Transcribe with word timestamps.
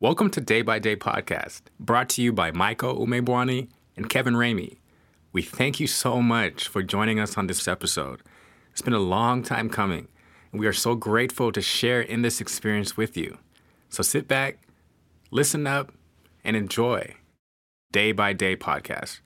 Welcome 0.00 0.30
to 0.30 0.40
Day 0.40 0.62
by 0.62 0.78
Day 0.78 0.94
Podcast, 0.94 1.62
brought 1.80 2.08
to 2.10 2.22
you 2.22 2.32
by 2.32 2.52
Michael 2.52 3.04
Umebwani 3.04 3.66
and 3.96 4.08
Kevin 4.08 4.34
Ramey. 4.34 4.76
We 5.32 5.42
thank 5.42 5.80
you 5.80 5.88
so 5.88 6.22
much 6.22 6.68
for 6.68 6.84
joining 6.84 7.18
us 7.18 7.36
on 7.36 7.48
this 7.48 7.66
episode. 7.66 8.22
It's 8.70 8.80
been 8.80 8.92
a 8.92 9.00
long 9.00 9.42
time 9.42 9.68
coming, 9.68 10.06
and 10.52 10.60
we 10.60 10.68
are 10.68 10.72
so 10.72 10.94
grateful 10.94 11.50
to 11.50 11.60
share 11.60 12.00
in 12.00 12.22
this 12.22 12.40
experience 12.40 12.96
with 12.96 13.16
you. 13.16 13.38
So 13.88 14.04
sit 14.04 14.28
back, 14.28 14.60
listen 15.32 15.66
up, 15.66 15.92
and 16.44 16.54
enjoy 16.54 17.16
Day 17.90 18.12
by 18.12 18.34
Day 18.34 18.54
Podcast, 18.54 19.18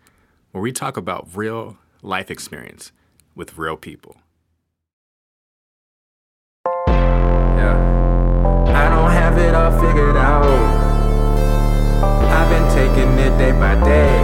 where 0.52 0.62
we 0.62 0.72
talk 0.72 0.96
about 0.96 1.28
real 1.34 1.76
life 2.00 2.30
experience 2.30 2.92
with 3.34 3.58
real 3.58 3.76
people. 3.76 4.21
Figured 9.82 10.16
out. 10.16 10.46
I've 12.36 12.48
been 12.48 12.68
taking 12.74 13.12
it 13.18 13.36
day 13.38 13.52
by 13.52 13.74
day. 13.84 14.14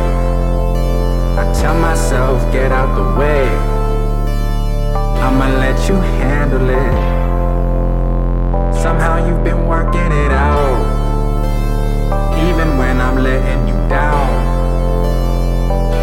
I 1.40 1.44
tell 1.60 1.78
myself, 1.78 2.40
get 2.52 2.72
out 2.72 2.94
the 2.94 3.18
way. 3.18 3.48
I'ma 5.24 5.48
let 5.58 5.78
you 5.88 5.96
handle 5.96 6.68
it. 6.68 6.94
Somehow 8.82 9.26
you've 9.26 9.44
been 9.44 9.66
working 9.66 10.10
it 10.24 10.32
out. 10.32 10.78
Even 12.48 12.78
when 12.78 13.00
I'm 13.00 13.18
letting 13.22 13.68
you 13.68 13.78
down. 13.88 14.28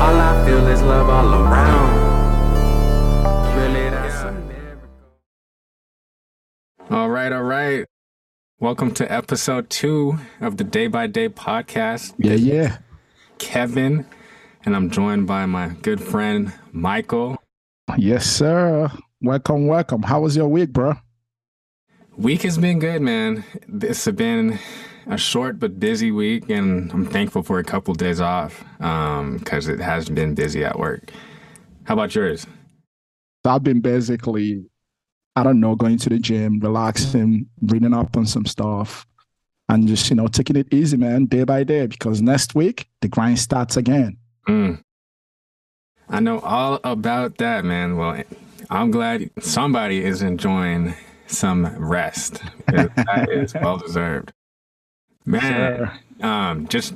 All 0.04 0.18
I 0.30 0.46
feel 0.46 0.68
is 0.68 0.82
love 0.82 1.10
all 1.10 1.34
around. 1.34 2.06
All 6.92 7.10
right, 7.10 7.32
all 7.32 7.44
right. 7.44 7.86
Welcome 8.62 8.94
to 8.94 9.12
episode 9.12 9.70
two 9.70 10.18
of 10.40 10.56
the 10.56 10.64
Day 10.64 10.88
by 10.88 11.08
Day 11.08 11.28
podcast. 11.28 12.14
Yeah, 12.18 12.36
yeah. 12.36 12.78
Kevin, 13.38 14.06
and 14.64 14.74
I'm 14.74 14.90
joined 14.90 15.28
by 15.28 15.46
my 15.46 15.76
good 15.82 16.02
friend 16.02 16.54
Michael. 16.72 17.38
Yes, 17.98 18.26
sir. 18.26 18.90
Welcome, 19.22 19.68
welcome. 19.68 20.04
How 20.04 20.22
was 20.22 20.38
your 20.38 20.48
week, 20.48 20.72
bro? 20.72 20.94
Week 22.16 22.44
has 22.44 22.58
been 22.58 22.80
good, 22.80 23.02
man. 23.02 23.44
This 23.68 24.06
has 24.06 24.16
been 24.16 24.58
a 25.06 25.18
short 25.18 25.60
but 25.60 25.78
busy 25.78 26.12
week, 26.12 26.50
and 26.50 26.90
I'm 26.94 27.06
thankful 27.06 27.44
for 27.44 27.60
a 27.60 27.64
couple 27.64 27.94
days 27.94 28.22
off 28.22 28.64
um, 28.80 29.38
because 29.38 29.68
it 29.68 29.82
has 29.82 30.08
been 30.08 30.34
busy 30.34 30.64
at 30.64 30.80
work. 30.80 31.12
How 31.84 31.96
about 31.96 32.16
yours? 32.16 32.48
I've 33.44 33.64
been 33.64 33.82
basically, 33.82 34.64
I 35.36 35.44
don't 35.44 35.60
know, 35.60 35.76
going 35.76 35.98
to 35.98 36.10
the 36.10 36.20
gym, 36.20 36.60
relaxing, 36.60 37.48
reading 37.62 37.94
up 37.94 38.16
on 38.16 38.26
some 38.26 38.46
stuff, 38.46 39.06
and 39.68 39.88
just, 39.88 40.10
you 40.10 40.16
know, 40.16 40.28
taking 40.28 40.56
it 40.56 40.74
easy, 40.74 40.98
man, 40.98 41.26
day 41.26 41.44
by 41.44 41.64
day, 41.64 41.88
because 41.88 42.22
next 42.22 42.56
week 42.56 42.88
the 43.02 43.08
grind 43.08 43.40
starts 43.40 43.76
again. 43.76 44.18
Mm. 44.48 44.82
I 46.08 46.20
know 46.20 46.40
all 46.40 46.80
about 46.84 47.38
that, 47.38 47.66
man. 47.66 47.98
Well, 47.98 48.24
I'm 48.70 48.92
glad 48.92 49.30
somebody 49.40 50.04
is 50.04 50.22
enjoying 50.22 50.96
some 51.28 51.66
rest. 51.78 52.42
That 52.68 53.30
is 53.32 53.54
well 53.54 53.78
deserved. 53.78 54.34
Man, 55.26 55.92
um, 56.22 56.68
just 56.68 56.94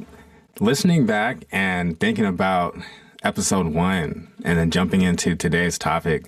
listening 0.60 1.06
back 1.06 1.46
and 1.52 2.00
thinking 2.00 2.26
about 2.26 2.78
episode 3.24 3.68
one 3.68 4.28
and 4.44 4.58
then 4.58 4.72
jumping 4.72 5.02
into 5.02 5.36
today's 5.36 5.78
topic, 5.78 6.26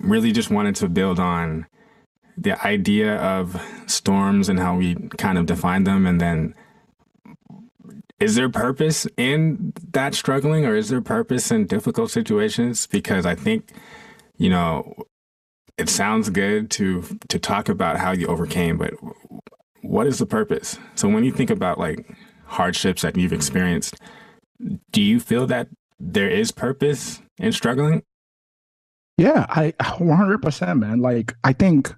really 0.00 0.32
just 0.32 0.50
wanted 0.50 0.76
to 0.76 0.88
build 0.88 1.18
on 1.18 1.66
the 2.36 2.60
idea 2.64 3.16
of 3.16 3.60
storms 3.86 4.48
and 4.48 4.58
how 4.58 4.76
we 4.76 4.94
kind 5.16 5.38
of 5.38 5.46
define 5.46 5.84
them 5.84 6.06
and 6.06 6.20
then 6.20 6.54
is 8.20 8.34
there 8.34 8.48
purpose 8.48 9.06
in 9.16 9.72
that 9.92 10.14
struggling 10.14 10.64
or 10.64 10.74
is 10.74 10.88
there 10.88 11.00
purpose 11.00 11.50
in 11.50 11.66
difficult 11.66 12.10
situations? 12.10 12.86
Because 12.86 13.26
i 13.26 13.34
think 13.34 13.72
you 14.36 14.48
know 14.50 14.94
it 15.76 15.88
sounds 15.88 16.30
good 16.30 16.70
to 16.70 17.02
to 17.28 17.38
talk 17.38 17.68
about 17.68 17.96
how 17.96 18.12
you 18.12 18.26
overcame 18.26 18.76
but 18.78 18.94
what 19.82 20.06
is 20.08 20.18
the 20.18 20.26
purpose? 20.26 20.76
So 20.96 21.08
when 21.08 21.24
you 21.24 21.32
think 21.32 21.50
about 21.50 21.78
like 21.78 22.14
hardships 22.46 23.02
that 23.02 23.16
you've 23.16 23.32
experienced 23.32 23.96
do 24.92 25.02
you 25.02 25.20
feel 25.20 25.46
that 25.46 25.68
there 26.00 26.28
is 26.28 26.50
purpose 26.50 27.20
in 27.38 27.52
struggling 27.52 28.02
Yeah, 29.18 29.46
I 29.50 29.72
100%, 29.82 30.80
man. 30.80 31.00
Like, 31.00 31.34
I 31.44 31.54
think 31.54 31.94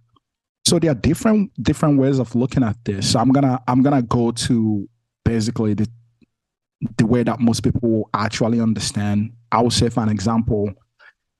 so. 0.67 0.79
There 0.79 0.93
are 0.93 0.97
different 0.97 1.53
different 1.63 1.99
ways 1.99 2.19
of 2.21 2.35
looking 2.37 2.65
at 2.65 2.77
this. 2.85 3.13
So 3.13 3.21
I'm 3.21 3.31
gonna 3.33 3.63
I'm 3.69 3.83
gonna 3.83 4.03
go 4.03 4.33
to 4.33 4.89
basically 5.25 5.75
the 5.75 5.89
the 6.99 7.07
way 7.07 7.23
that 7.23 7.41
most 7.41 7.63
people 7.63 8.11
actually 8.15 8.61
understand. 8.61 9.33
I 9.53 9.63
would 9.63 9.73
say, 9.73 9.89
for 9.91 10.03
an 10.03 10.09
example, 10.11 10.73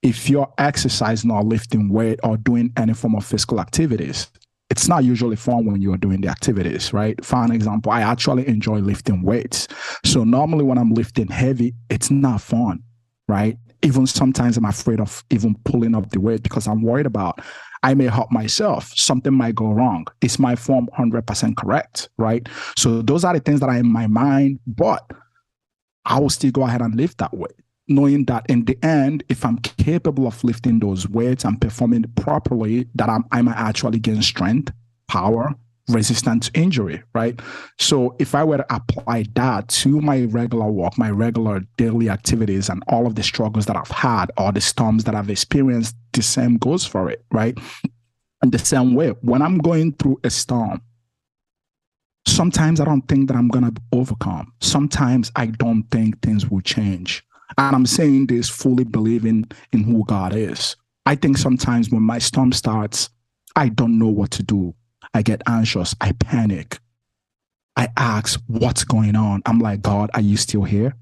if 0.03 0.31
you're 0.31 0.53
exercising 0.59 1.31
or 1.31 1.45
lifting 1.45 1.91
weight 1.91 2.21
or 2.25 2.39
doing 2.39 2.73
any 2.77 2.95
form 2.95 3.17
of 3.17 3.27
physical 3.27 3.61
activities, 3.61 4.29
it's 4.71 4.89
not 4.89 5.05
usually 5.05 5.37
fun 5.37 5.67
when 5.67 5.83
you're 5.83 5.99
doing 5.99 6.23
the 6.23 6.29
activities, 6.29 6.93
right? 6.93 7.23
For 7.25 7.45
an 7.45 7.53
example, 7.53 7.93
I 7.93 8.03
actually 8.03 8.49
enjoy 8.49 8.79
lifting 8.81 9.23
weights. 9.23 9.69
So 10.05 10.25
normally 10.25 10.65
when 10.65 10.79
I'm 10.79 10.95
lifting 10.95 11.29
heavy, 11.29 11.75
it's 11.91 12.11
not 12.11 12.43
fun, 12.43 12.83
right? 13.29 13.59
Even 13.83 14.07
sometimes 14.07 14.57
I'm 14.57 14.65
afraid 14.65 15.01
of 15.01 15.25
even 15.31 15.55
pulling 15.65 15.95
up 15.95 16.11
the 16.11 16.21
weight 16.21 16.43
because 16.43 16.67
I'm 16.67 16.83
worried 16.83 17.07
about 17.07 17.41
I 17.83 17.95
may 17.95 18.07
hurt 18.07 18.31
myself. 18.31 18.93
Something 18.95 19.33
might 19.33 19.55
go 19.55 19.73
wrong. 19.73 20.07
Is 20.21 20.39
my 20.39 20.55
form 20.55 20.89
100% 20.99 21.57
correct, 21.57 22.11
right? 22.19 22.47
So 22.77 23.03
those 23.03 23.25
are 23.25 23.33
the 23.33 23.41
things 23.41 23.61
that 23.61 23.69
are 23.69 23.77
in 23.77 23.91
my 23.91 24.07
mind, 24.07 24.61
but 24.67 25.11
I 26.05 26.19
will 26.19 26.31
still 26.31 26.51
go 26.51 26.63
ahead 26.63 26.83
and 26.83 26.95
lift 26.95 27.19
that 27.19 27.35
weight, 27.35 27.55
knowing 27.89 28.25
that 28.27 28.47
in 28.49 28.65
the 28.65 28.79
end, 28.85 29.25
if 29.29 29.45
I'm 29.45 29.59
capable 29.59 30.27
of 30.27 30.43
lifting 30.45 30.79
those 30.79 31.09
weights 31.09 31.45
and 31.45 31.61
performing 31.61 32.05
properly, 32.17 32.87
that 32.95 33.09
I'm, 33.09 33.25
I 33.33 33.43
might 33.43 33.57
actually 33.57 33.99
gain 33.99 34.21
strength, 34.23 34.73
power, 35.09 35.55
resistance 35.93 36.49
to 36.49 36.61
injury, 36.61 37.03
right? 37.15 37.41
So 37.79 38.17
if 38.19 38.35
I 38.35 38.45
were 38.45 38.59
to 38.59 38.75
apply 38.75 39.27
that 39.35 39.69
to 39.69 40.01
my 40.01 40.25
regular 40.25 40.71
work, 40.71 40.97
my 40.99 41.11
regular 41.11 41.61
daily 41.77 42.09
activities, 42.09 42.69
and 42.69 42.83
all 42.89 43.07
of 43.07 43.15
the 43.15 43.23
struggles 43.23 43.67
that 43.67 43.77
I've 43.77 43.89
had 43.89 44.31
or 44.37 44.53
the 44.53 44.61
storms 44.61 45.05
that 45.05 45.15
I've 45.15 45.31
experienced, 45.31 45.97
the 46.13 46.23
same 46.23 46.57
goes 46.57 46.85
for 46.85 47.11
it, 47.11 47.25
right? 47.33 47.57
And 48.43 48.53
the 48.53 48.59
same 48.59 48.95
way, 48.95 49.11
when 49.21 49.43
I'm 49.43 49.59
going 49.59 49.93
through 49.93 50.21
a 50.25 50.31
storm, 50.31 50.81
sometimes 52.27 52.81
I 52.81 52.85
don't 52.85 53.07
think 53.09 53.29
that 53.29 53.37
I'm 53.37 53.49
going 53.49 53.73
to 53.73 53.83
overcome. 53.93 54.53
Sometimes 54.61 55.31
I 55.37 55.47
don't 55.47 55.85
think 55.91 56.21
things 56.23 56.51
will 56.51 56.63
change. 56.63 57.23
And 57.59 57.75
I'm 57.75 57.87
saying 57.87 58.27
this 58.27 58.49
fully 58.49 58.85
believing 58.85 59.51
in 59.73 59.85
who 59.85 60.05
God 60.07 60.35
is. 60.35 60.77
I 61.07 61.17
think 61.17 61.37
sometimes 61.39 61.91
when 61.91 62.03
my 62.03 62.19
storm 62.19 62.53
starts, 62.53 63.11
I 63.57 63.69
don't 63.69 63.99
know 63.99 64.09
what 64.09 64.31
to 64.33 64.43
do. 64.43 64.75
I 65.15 65.23
get 65.23 65.43
anxious. 65.47 65.95
I 66.01 66.13
panic. 66.13 66.79
I 67.77 67.89
ask, 67.97 68.41
what's 68.47 68.85
going 68.85 69.17
on? 69.17 69.43
I'm 69.47 69.59
like, 69.59 69.83
God, 69.83 70.11
are 70.15 70.21
you 70.21 70.37
still 70.37 70.65
here? 70.65 70.95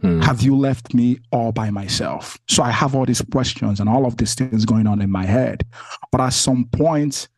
Hmm. 0.00 0.20
Have 0.20 0.42
you 0.42 0.56
left 0.56 0.92
me 0.94 1.18
all 1.32 1.52
by 1.52 1.70
myself? 1.70 2.38
So 2.48 2.62
I 2.62 2.70
have 2.70 2.94
all 2.94 3.06
these 3.06 3.22
questions 3.22 3.80
and 3.80 3.88
all 3.88 4.04
of 4.04 4.16
these 4.18 4.34
things 4.34 4.64
going 4.64 4.86
on 4.86 5.00
in 5.00 5.10
my 5.10 5.24
head. 5.24 5.64
But 6.12 6.20
at 6.20 6.30
some 6.30 6.66
point, 6.66 7.28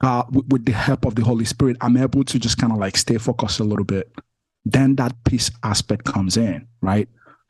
uh, 0.00 0.24
with, 0.30 0.46
with 0.48 0.64
the 0.64 0.72
help 0.72 1.04
of 1.04 1.14
the 1.14 1.22
Holy 1.22 1.44
Spirit, 1.44 1.76
I'm 1.80 1.96
able 1.96 2.24
to 2.24 2.38
just 2.38 2.58
kind 2.58 2.72
of 2.72 2.78
like 2.78 2.96
stay 2.96 3.18
focused 3.18 3.60
a 3.60 3.64
little 3.64 3.84
bit. 3.84 4.10
Then 4.64 4.96
that 4.96 5.14
peace 5.24 5.50
aspect 5.62 6.04
comes 6.04 6.36
in, 6.36 6.66
right? 6.80 7.08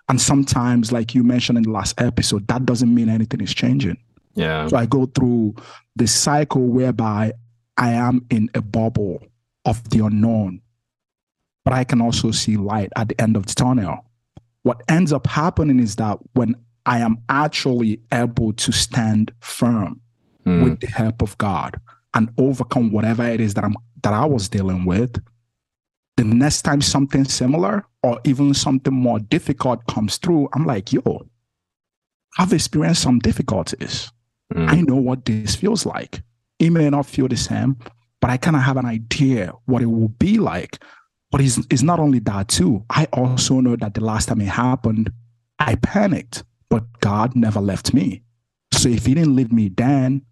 And 0.09 0.21
sometimes, 0.21 0.93
like 0.93 1.15
you 1.15 1.23
mentioned 1.23 1.59
in 1.59 1.65
the 1.65 1.71
last 1.71 2.01
episode, 2.01 2.47
that 2.49 2.65
doesn't 2.65 2.95
mean 2.95 3.09
anything 3.09 3.41
is 3.41 3.55
changing. 3.55 3.99
yeah 4.35 4.67
So 4.69 4.77
I 4.77 4.87
go 4.87 5.07
through 5.07 5.57
the 5.97 6.07
cycle 6.07 6.67
whereby 6.67 7.33
I 7.79 7.91
am 7.91 8.27
in 8.31 8.51
a 8.55 8.61
bubble 8.61 9.23
of 9.65 9.89
the 9.91 10.05
unknown, 10.05 10.61
but 11.65 11.73
I 11.73 11.85
can 11.85 12.01
also 12.01 12.31
see 12.33 12.57
light 12.57 12.93
at 12.97 13.09
the 13.09 13.21
end 13.21 13.37
of 13.37 13.47
the 13.47 13.55
tunnel. 13.55 14.05
What 14.63 14.83
ends 14.89 15.13
up 15.13 15.27
happening 15.27 15.81
is 15.81 15.97
that 15.97 16.19
when 16.35 16.57
I 16.85 16.99
am 16.99 17.19
actually 17.29 18.01
able 18.13 18.53
to 18.55 18.73
stand 18.73 19.33
firm 19.41 20.01
Hmm. 20.45 20.63
with 20.63 20.81
the 20.81 20.87
help 20.87 21.21
of 21.21 21.37
God 21.39 21.81
and 22.15 22.31
overcome 22.39 22.91
whatever 22.91 23.25
it 23.25 23.41
is 23.41 23.55
that 23.55 23.65
I'm 23.65 23.75
that 24.03 24.15
I 24.15 24.25
was 24.25 24.49
dealing 24.49 24.85
with, 24.85 25.21
the 26.17 26.25
next 26.25 26.63
time 26.63 26.81
something 26.81 27.25
similar 27.25 27.85
or 28.03 28.21
even 28.25 28.55
something 28.55 28.95
more 28.95 29.19
difficult 29.19 29.85
comes 29.89 30.17
through, 30.17 30.49
I'm 30.55 30.65
like, 30.65 30.93
yo, 30.93 31.27
I've 32.39 32.53
experienced 32.53 33.03
some 33.03 33.19
difficulties. 33.19 34.11
Hmm. 34.53 34.69
I 34.69 34.81
know 34.81 34.97
what 34.97 35.25
this 35.25 35.57
feels 35.57 35.85
like. 35.85 36.23
It 36.59 36.71
may 36.71 36.91
not 36.91 37.07
feel 37.07 37.29
the 37.29 37.37
same, 37.37 37.77
but 38.21 38.31
I 38.31 38.37
kind 38.37 38.57
of 38.57 38.63
have 38.63 38.77
an 38.77 38.87
idea 38.87 39.53
what 39.67 39.83
it 39.83 39.87
will 39.87 40.09
be 40.09 40.39
like. 40.39 40.83
But 41.31 41.41
it's, 41.41 41.59
it's 41.71 41.83
not 41.83 42.01
only 42.01 42.21
that, 42.21 42.49
too. 42.49 42.85
I 42.89 43.07
also 43.13 43.61
know 43.61 43.77
that 43.77 43.95
the 43.95 44.01
last 44.01 44.29
time 44.29 44.41
it 44.41 44.49
happened, 44.49 45.13
I 45.59 45.75
panicked, 45.77 46.45
but 46.71 46.85
God 47.01 47.37
never 47.37 47.61
left 47.61 47.93
me. 47.93 48.23
So 48.73 48.89
if 48.89 49.07
He 49.07 49.15
didn't 49.15 49.37
leave 49.37 49.53
me 49.53 49.69
then, 49.69 50.23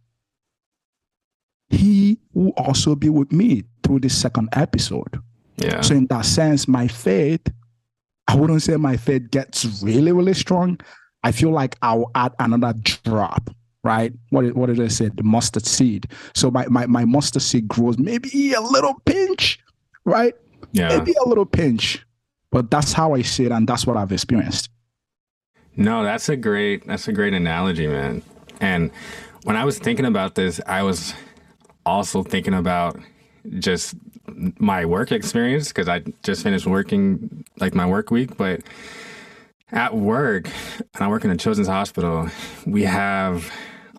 He 1.68 2.18
will 2.32 2.54
also 2.56 2.94
be 2.94 3.08
with 3.10 3.30
me 3.30 3.64
through 3.82 4.00
this 4.00 4.16
second 4.16 4.48
episode. 4.52 5.20
Yeah. 5.58 5.80
So 5.80 5.94
in 5.94 6.06
that 6.06 6.24
sense, 6.24 6.66
my 6.66 6.88
faith, 6.88 7.46
I 8.28 8.34
wouldn't 8.34 8.62
say 8.62 8.76
my 8.76 8.96
faith 8.96 9.30
gets 9.30 9.82
really, 9.82 10.12
really 10.12 10.34
strong. 10.34 10.80
I 11.22 11.32
feel 11.32 11.50
like 11.50 11.76
I'll 11.82 12.10
add 12.14 12.34
another 12.38 12.72
drop, 12.82 13.50
right? 13.86 14.12
What, 14.30 14.54
what 14.56 14.66
did 14.66 14.80
I 14.80 14.88
say? 14.88 15.08
The 15.08 15.22
mustard 15.22 15.64
seed. 15.64 16.08
So 16.34 16.50
my, 16.50 16.66
my, 16.66 16.86
my 16.86 17.04
mustard 17.04 17.42
seed 17.42 17.68
grows 17.68 17.98
maybe 17.98 18.52
a 18.52 18.60
little 18.60 19.00
pinch, 19.06 19.60
right? 20.04 20.34
Yeah. 20.72 20.88
Maybe 20.88 21.14
a 21.24 21.28
little 21.28 21.46
pinch. 21.46 22.04
But 22.50 22.70
that's 22.70 22.92
how 22.92 23.14
I 23.14 23.22
see 23.22 23.44
it, 23.44 23.52
and 23.52 23.68
that's 23.68 23.86
what 23.86 23.96
I've 23.96 24.12
experienced. 24.12 24.70
No, 25.76 26.02
that's 26.02 26.28
a 26.28 26.36
great 26.36 26.86
that's 26.86 27.06
a 27.06 27.12
great 27.12 27.34
analogy, 27.34 27.86
man. 27.86 28.22
And 28.60 28.90
when 29.44 29.56
I 29.56 29.64
was 29.64 29.78
thinking 29.78 30.06
about 30.06 30.34
this, 30.34 30.60
I 30.66 30.82
was 30.82 31.12
also 31.84 32.22
thinking 32.22 32.54
about 32.54 32.98
just 33.58 33.94
my 34.58 34.84
work 34.84 35.12
experience 35.12 35.68
because 35.68 35.88
I 35.88 36.02
just 36.22 36.42
finished 36.42 36.66
working 36.66 37.44
like 37.60 37.74
my 37.74 37.86
work 37.86 38.10
week, 38.10 38.36
but 38.36 38.62
at 39.72 39.94
work, 39.94 40.48
and 40.78 41.04
I 41.04 41.08
work 41.08 41.24
in 41.24 41.30
a 41.30 41.36
children's 41.36 41.68
hospital, 41.68 42.28
we 42.66 42.84
have 42.84 43.50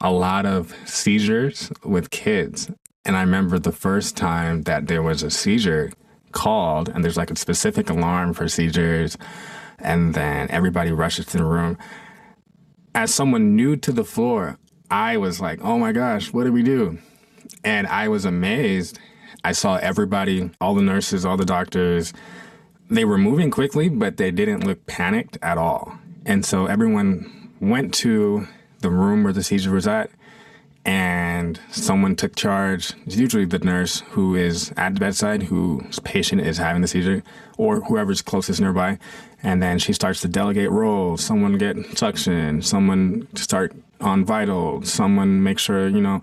a 0.01 0.11
lot 0.11 0.45
of 0.45 0.75
seizures 0.85 1.71
with 1.83 2.09
kids. 2.09 2.69
And 3.05 3.15
I 3.15 3.21
remember 3.21 3.57
the 3.57 3.71
first 3.71 4.17
time 4.17 4.63
that 4.63 4.87
there 4.87 5.01
was 5.01 5.23
a 5.23 5.31
seizure 5.31 5.91
called, 6.31 6.89
and 6.89 7.03
there's 7.03 7.17
like 7.17 7.31
a 7.31 7.35
specific 7.35 7.89
alarm 7.89 8.33
for 8.33 8.47
seizures, 8.47 9.17
and 9.79 10.13
then 10.13 10.49
everybody 10.49 10.91
rushes 10.91 11.25
to 11.27 11.37
the 11.37 11.45
room. 11.45 11.77
As 12.93 13.13
someone 13.13 13.55
new 13.55 13.75
to 13.77 13.91
the 13.91 14.03
floor, 14.03 14.57
I 14.89 15.17
was 15.17 15.39
like, 15.39 15.59
oh 15.63 15.77
my 15.77 15.91
gosh, 15.91 16.33
what 16.33 16.43
do 16.43 16.51
we 16.51 16.63
do? 16.63 16.97
And 17.63 17.87
I 17.87 18.07
was 18.07 18.25
amazed. 18.25 18.99
I 19.43 19.51
saw 19.51 19.77
everybody, 19.77 20.51
all 20.59 20.75
the 20.75 20.81
nurses, 20.81 21.25
all 21.25 21.37
the 21.37 21.45
doctors, 21.45 22.13
they 22.89 23.05
were 23.05 23.17
moving 23.17 23.51
quickly, 23.51 23.89
but 23.89 24.17
they 24.17 24.31
didn't 24.31 24.65
look 24.65 24.85
panicked 24.85 25.37
at 25.41 25.57
all. 25.57 25.97
And 26.25 26.45
so 26.45 26.65
everyone 26.65 27.53
went 27.59 27.93
to 27.95 28.47
the 28.79 28.89
room 28.89 29.23
where 29.23 29.33
the 29.33 29.43
seizure 29.43 29.71
was 29.71 29.87
at, 29.87 30.09
and 30.85 31.59
someone 31.69 32.15
took 32.15 32.35
charge. 32.35 32.93
It's 33.05 33.17
usually 33.17 33.45
the 33.45 33.59
nurse 33.59 33.99
who 34.11 34.35
is 34.35 34.71
at 34.77 34.93
the 34.93 34.99
bedside, 34.99 35.43
whose 35.43 35.99
patient 35.99 36.41
is 36.41 36.57
having 36.57 36.81
the 36.81 36.87
seizure, 36.87 37.23
or 37.57 37.81
whoever's 37.81 38.21
closest 38.21 38.61
nearby. 38.61 38.97
And 39.43 39.61
then 39.61 39.79
she 39.79 39.93
starts 39.93 40.21
to 40.21 40.27
delegate 40.27 40.71
roles. 40.71 41.23
Someone 41.23 41.57
get 41.57 41.97
suction, 41.97 42.61
someone 42.61 43.27
start 43.35 43.73
on 43.99 44.23
vital, 44.23 44.81
someone 44.83 45.43
make 45.43 45.59
sure, 45.59 45.87
you 45.87 46.01
know, 46.01 46.21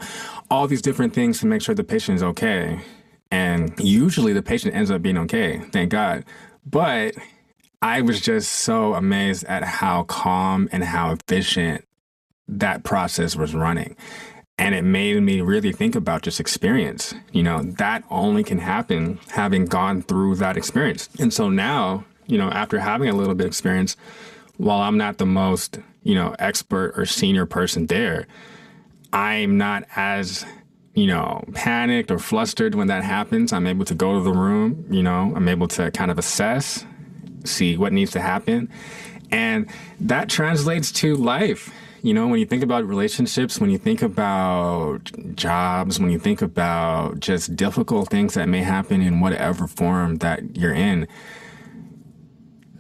all 0.51 0.67
these 0.67 0.83
different 0.83 1.13
things 1.13 1.41
to 1.41 1.47
make 1.47 1.61
sure 1.61 1.75
the 1.75 1.85
patient 1.85 2.17
is 2.17 2.23
okay. 2.23 2.81
And 3.31 3.79
usually 3.79 4.33
the 4.33 4.43
patient 4.43 4.75
ends 4.75 4.91
up 4.91 5.03
being 5.03 5.19
okay, 5.19 5.59
thank 5.73 5.91
God. 5.91 6.25
But 6.65 7.15
I 7.83 8.01
was 8.01 8.21
just 8.21 8.51
so 8.51 8.95
amazed 8.95 9.45
at 9.45 9.63
how 9.63 10.05
calm 10.05 10.69
and 10.73 10.83
how 10.83 11.13
efficient 11.13 11.84
that 12.49 12.85
process 12.85 13.37
was 13.37 13.55
running. 13.55 13.97
And 14.57 14.75
it 14.75 14.83
made 14.83 15.21
me 15.23 15.41
really 15.41 15.73
think 15.73 15.97
about 15.97 16.23
just 16.23 16.39
experience. 16.39 17.15
You 17.33 17.43
know, 17.43 17.63
that 17.63 18.05
only 18.11 18.45
can 18.45 18.59
happen 18.59 19.19
having 19.31 19.65
gone 19.65 20.03
through 20.03 20.37
that 20.37 20.57
experience. 20.57 21.09
And 21.19 21.33
so 21.33 21.49
now, 21.49 22.05
you 22.27 22.39
know, 22.39 22.51
after 22.51 22.79
having 22.79 23.09
a 23.09 23.15
little 23.15 23.35
bit 23.35 23.47
of 23.47 23.51
experience, 23.51 23.97
while 24.57 24.81
I'm 24.81 24.97
not 24.97 25.19
the 25.19 25.27
most, 25.27 25.81
you 26.05 26.15
know, 26.15 26.37
expert 26.39 26.95
or 26.97 27.05
senior 27.05 27.47
person 27.47 27.87
there, 27.87 28.27
I'm 29.13 29.59
not 29.59 29.85
as, 29.97 30.47
you 30.95 31.07
know, 31.09 31.45
panicked 31.55 32.13
or 32.13 32.21
flustered 32.21 32.77
when 32.77 32.87
that 32.87 33.03
happens. 33.03 33.53
I'm 33.53 33.67
able 33.67 33.85
to 33.87 33.95
go 33.95 34.15
to 34.15 34.21
the 34.23 34.33
room, 34.33 34.87
you 34.89 35.03
know, 35.03 35.33
I'm 35.35 35.49
able 35.49 35.67
to 35.69 35.91
kind 35.91 36.13
of 36.13 36.19
assess, 36.19 36.87
see 37.45 37.77
what 37.77 37.93
needs 37.93 38.13
to 38.13 38.21
happen. 38.21 38.71
And 39.33 39.69
that 39.99 40.29
translates 40.29 40.93
to 40.93 41.17
life 41.17 41.73
you 42.05 42.13
know, 42.13 42.27
when 42.29 42.39
you 42.39 42.45
think 42.45 42.63
about 42.63 42.87
relationships, 42.87 43.59
when 43.59 43.71
you 43.71 43.79
think 43.79 44.03
about 44.03 45.11
jobs, 45.35 45.99
when 45.99 46.11
you 46.11 46.19
think 46.19 46.43
about 46.43 47.19
just 47.19 47.57
difficult 47.57 48.11
things 48.11 48.35
that 48.35 48.47
may 48.47 48.63
happen 48.63 49.01
in 49.01 49.21
whatever 49.21 49.67
form 49.67 50.17
that 50.17 50.55
you're 50.55 50.75
in, 50.75 51.09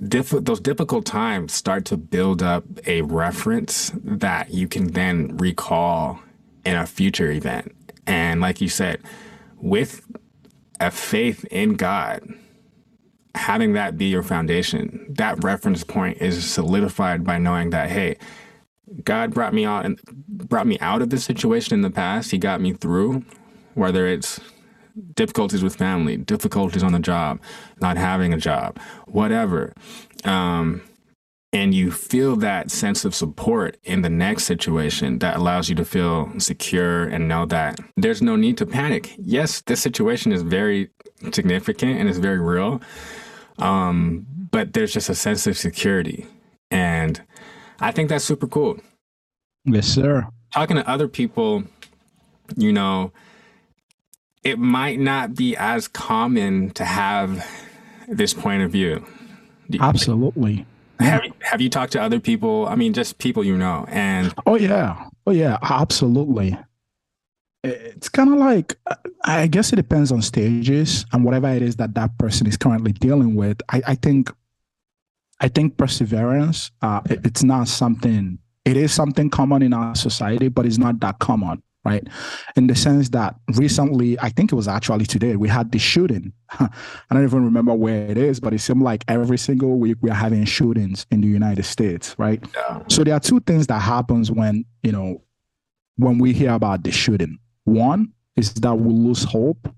diff- 0.06 0.28
those 0.28 0.60
difficult 0.60 1.06
times 1.06 1.54
start 1.54 1.86
to 1.86 1.96
build 1.96 2.42
up 2.42 2.64
a 2.86 3.00
reference 3.00 3.92
that 4.04 4.50
you 4.50 4.68
can 4.68 4.88
then 4.88 5.38
recall 5.38 6.20
in 6.66 6.76
a 6.76 6.84
future 6.84 7.30
event. 7.30 7.74
And 8.06 8.42
like 8.42 8.60
you 8.60 8.68
said, 8.68 9.00
with 9.56 10.06
a 10.80 10.90
faith 10.90 11.46
in 11.46 11.76
God, 11.76 12.28
having 13.34 13.72
that 13.72 13.96
be 13.96 14.04
your 14.04 14.22
foundation, 14.22 15.06
that 15.16 15.42
reference 15.42 15.82
point 15.82 16.18
is 16.20 16.44
solidified 16.44 17.24
by 17.24 17.38
knowing 17.38 17.70
that, 17.70 17.88
hey, 17.88 18.18
God 19.02 19.32
brought 19.32 19.54
me 19.54 19.64
out 19.64 19.84
and 19.84 20.00
brought 20.28 20.66
me 20.66 20.78
out 20.80 21.02
of 21.02 21.10
this 21.10 21.24
situation 21.24 21.74
in 21.74 21.80
the 21.80 21.90
past. 21.90 22.30
He 22.30 22.38
got 22.38 22.60
me 22.60 22.72
through, 22.72 23.24
whether 23.74 24.06
it's 24.06 24.40
difficulties 25.14 25.62
with 25.62 25.74
family, 25.74 26.16
difficulties 26.16 26.82
on 26.82 26.92
the 26.92 26.98
job, 26.98 27.40
not 27.80 27.96
having 27.96 28.32
a 28.32 28.38
job, 28.38 28.78
whatever. 29.06 29.72
Um, 30.24 30.82
and 31.52 31.72
you 31.72 31.92
feel 31.92 32.34
that 32.36 32.70
sense 32.70 33.04
of 33.04 33.14
support 33.14 33.76
in 33.84 34.02
the 34.02 34.10
next 34.10 34.44
situation 34.44 35.20
that 35.20 35.36
allows 35.36 35.68
you 35.68 35.76
to 35.76 35.84
feel 35.84 36.32
secure 36.38 37.04
and 37.04 37.28
know 37.28 37.46
that 37.46 37.78
there's 37.96 38.20
no 38.20 38.34
need 38.34 38.58
to 38.58 38.66
panic. 38.66 39.14
Yes, 39.18 39.62
this 39.62 39.80
situation 39.80 40.32
is 40.32 40.42
very 40.42 40.90
significant 41.32 42.00
and 42.00 42.08
is 42.08 42.18
very 42.18 42.40
real, 42.40 42.82
um, 43.58 44.26
but 44.50 44.72
there's 44.72 44.92
just 44.92 45.08
a 45.08 45.14
sense 45.14 45.46
of 45.46 45.56
security. 45.56 46.26
I 47.80 47.92
think 47.92 48.08
that's 48.08 48.24
super 48.24 48.46
cool. 48.46 48.78
Yes, 49.64 49.86
sir. 49.86 50.26
Talking 50.52 50.76
to 50.76 50.88
other 50.88 51.08
people, 51.08 51.64
you 52.56 52.72
know, 52.72 53.12
it 54.42 54.58
might 54.58 55.00
not 55.00 55.34
be 55.34 55.56
as 55.56 55.88
common 55.88 56.70
to 56.70 56.84
have 56.84 57.46
this 58.08 58.34
point 58.34 58.62
of 58.62 58.70
view. 58.70 59.04
Absolutely. 59.80 60.66
Have, 61.00 61.22
have 61.40 61.60
you 61.60 61.70
talked 61.70 61.92
to 61.92 62.02
other 62.02 62.20
people? 62.20 62.66
I 62.68 62.76
mean, 62.76 62.92
just 62.92 63.18
people 63.18 63.42
you 63.42 63.56
know. 63.56 63.86
And 63.88 64.32
oh 64.46 64.56
yeah, 64.56 65.08
oh 65.26 65.32
yeah, 65.32 65.58
absolutely. 65.62 66.56
It's 67.64 68.10
kind 68.10 68.30
of 68.30 68.38
like 68.38 68.76
I 69.24 69.46
guess 69.46 69.72
it 69.72 69.76
depends 69.76 70.12
on 70.12 70.20
stages 70.22 71.06
and 71.12 71.24
whatever 71.24 71.48
it 71.48 71.62
is 71.62 71.76
that 71.76 71.94
that 71.94 72.16
person 72.18 72.46
is 72.46 72.56
currently 72.56 72.92
dealing 72.92 73.34
with. 73.34 73.60
I, 73.70 73.82
I 73.86 73.94
think 73.94 74.30
I 75.40 75.48
think 75.48 75.76
perseverance, 75.76 76.70
uh, 76.82 77.00
it, 77.08 77.20
it's 77.24 77.42
not 77.42 77.68
something, 77.68 78.38
it 78.64 78.76
is 78.76 78.92
something 78.92 79.30
common 79.30 79.62
in 79.62 79.72
our 79.72 79.94
society, 79.94 80.48
but 80.48 80.64
it's 80.64 80.78
not 80.78 81.00
that 81.00 81.18
common, 81.18 81.62
right? 81.84 82.06
In 82.56 82.66
the 82.66 82.74
sense 82.74 83.08
that 83.10 83.36
recently, 83.54 84.18
I 84.20 84.30
think 84.30 84.52
it 84.52 84.54
was 84.54 84.68
actually 84.68 85.06
today, 85.06 85.36
we 85.36 85.48
had 85.48 85.72
the 85.72 85.78
shooting. 85.78 86.32
I 86.50 86.68
don't 87.10 87.24
even 87.24 87.44
remember 87.44 87.74
where 87.74 88.10
it 88.10 88.16
is, 88.16 88.40
but 88.40 88.54
it 88.54 88.60
seemed 88.60 88.82
like 88.82 89.04
every 89.08 89.38
single 89.38 89.78
week 89.78 89.98
we 90.00 90.10
are 90.10 90.14
having 90.14 90.44
shootings 90.44 91.06
in 91.10 91.20
the 91.20 91.28
United 91.28 91.64
States, 91.64 92.14
right? 92.18 92.42
Yeah. 92.54 92.82
So 92.88 93.04
there 93.04 93.14
are 93.14 93.20
two 93.20 93.40
things 93.40 93.66
that 93.66 93.80
happens 93.80 94.30
when, 94.30 94.64
you 94.82 94.92
know, 94.92 95.22
when 95.96 96.18
we 96.18 96.32
hear 96.32 96.52
about 96.52 96.84
the 96.84 96.92
shooting. 96.92 97.38
One 97.64 98.12
is 98.36 98.52
that 98.54 98.74
we 98.74 98.92
lose 98.92 99.24
hope 99.24 99.68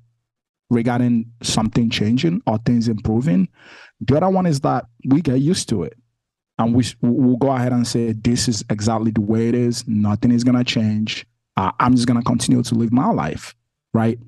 regarding 0.71 1.31
something 1.43 1.91
changing 1.91 2.43
or 2.47 2.59
things 2.59 2.89
improving. 2.89 3.49
The 4.01 4.17
other 4.17 4.29
one 4.29 4.47
is 4.47 4.61
that 4.61 4.87
we 5.07 5.23
get 5.23 5.41
used 5.41 5.69
to 5.71 5.83
it 5.85 5.97
and 6.59 6.75
we 6.75 6.85
we'll 7.01 7.37
go 7.37 7.51
ahead 7.51 7.73
and 7.73 7.87
say, 7.87 8.13
this 8.13 8.49
is 8.49 8.65
exactly 8.71 9.11
the 9.11 9.21
way 9.21 9.49
it 9.49 9.55
is. 9.55 9.87
Nothing 9.87 10.31
is 10.31 10.45
going 10.45 10.57
to 10.57 10.65
change. 10.65 11.27
Uh, 11.57 11.73
I'm 11.81 11.95
just 11.95 12.07
going 12.07 12.19
to 12.21 12.25
continue 12.25 12.63
to 12.63 12.75
live 12.75 12.93
my 12.93 13.11
life. 13.11 13.55
Right. 13.95 14.19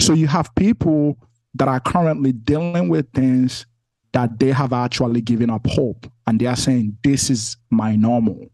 So 0.00 0.14
you 0.14 0.26
have 0.26 0.54
people 0.54 1.18
that 1.54 1.68
are 1.68 1.80
currently 1.80 2.32
dealing 2.32 2.88
with 2.88 3.10
things 3.12 3.66
that 4.12 4.38
they 4.38 4.52
have 4.52 4.72
actually 4.72 5.20
given 5.20 5.50
up 5.50 5.66
hope 5.66 6.10
and 6.26 6.40
they 6.40 6.46
are 6.46 6.56
saying, 6.56 6.96
this 7.04 7.30
is 7.30 7.56
my 7.70 7.94
normal. 7.96 8.46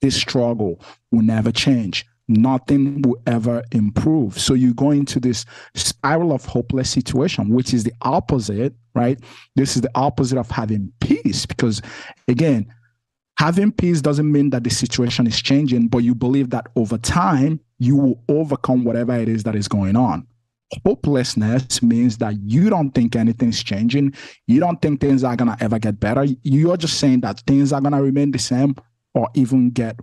This 0.00 0.16
struggle 0.16 0.80
will 1.10 1.22
never 1.22 1.52
change 1.52 2.06
nothing 2.28 3.02
will 3.02 3.20
ever 3.26 3.64
improve. 3.72 4.38
So 4.38 4.54
you 4.54 4.74
go 4.74 4.90
into 4.90 5.18
this 5.18 5.46
spiral 5.74 6.32
of 6.32 6.44
hopeless 6.44 6.90
situation, 6.90 7.48
which 7.48 7.72
is 7.72 7.84
the 7.84 7.92
opposite, 8.02 8.74
right? 8.98 9.18
This 9.56 9.76
is 9.76 9.82
the 9.82 9.90
opposite 9.94 10.38
of 10.38 10.50
having 10.50 10.92
peace 11.00 11.46
because, 11.46 11.80
again, 12.26 12.66
having 13.38 13.72
peace 13.72 14.00
doesn't 14.02 14.30
mean 14.30 14.50
that 14.50 14.64
the 14.64 14.70
situation 14.70 15.26
is 15.26 15.40
changing, 15.40 15.88
but 15.88 15.98
you 15.98 16.14
believe 16.14 16.50
that 16.50 16.66
over 16.76 16.98
time 16.98 17.60
you 17.78 17.96
will 17.96 18.22
overcome 18.28 18.84
whatever 18.84 19.14
it 19.14 19.28
is 19.28 19.44
that 19.44 19.54
is 19.54 19.68
going 19.68 19.96
on. 19.96 20.26
Hopelessness 20.84 21.82
means 21.82 22.18
that 22.18 22.34
you 22.42 22.68
don't 22.68 22.90
think 22.90 23.16
anything's 23.16 23.62
changing. 23.62 24.12
You 24.46 24.60
don't 24.60 24.82
think 24.82 25.00
things 25.00 25.24
are 25.24 25.36
going 25.36 25.56
to 25.56 25.64
ever 25.64 25.78
get 25.78 25.98
better. 25.98 26.26
You're 26.42 26.76
just 26.76 26.98
saying 26.98 27.20
that 27.20 27.40
things 27.46 27.72
are 27.72 27.80
going 27.80 27.94
to 27.94 28.02
remain 28.02 28.32
the 28.32 28.38
same 28.38 28.74
or 29.14 29.28
even 29.34 29.70
get 29.70 29.98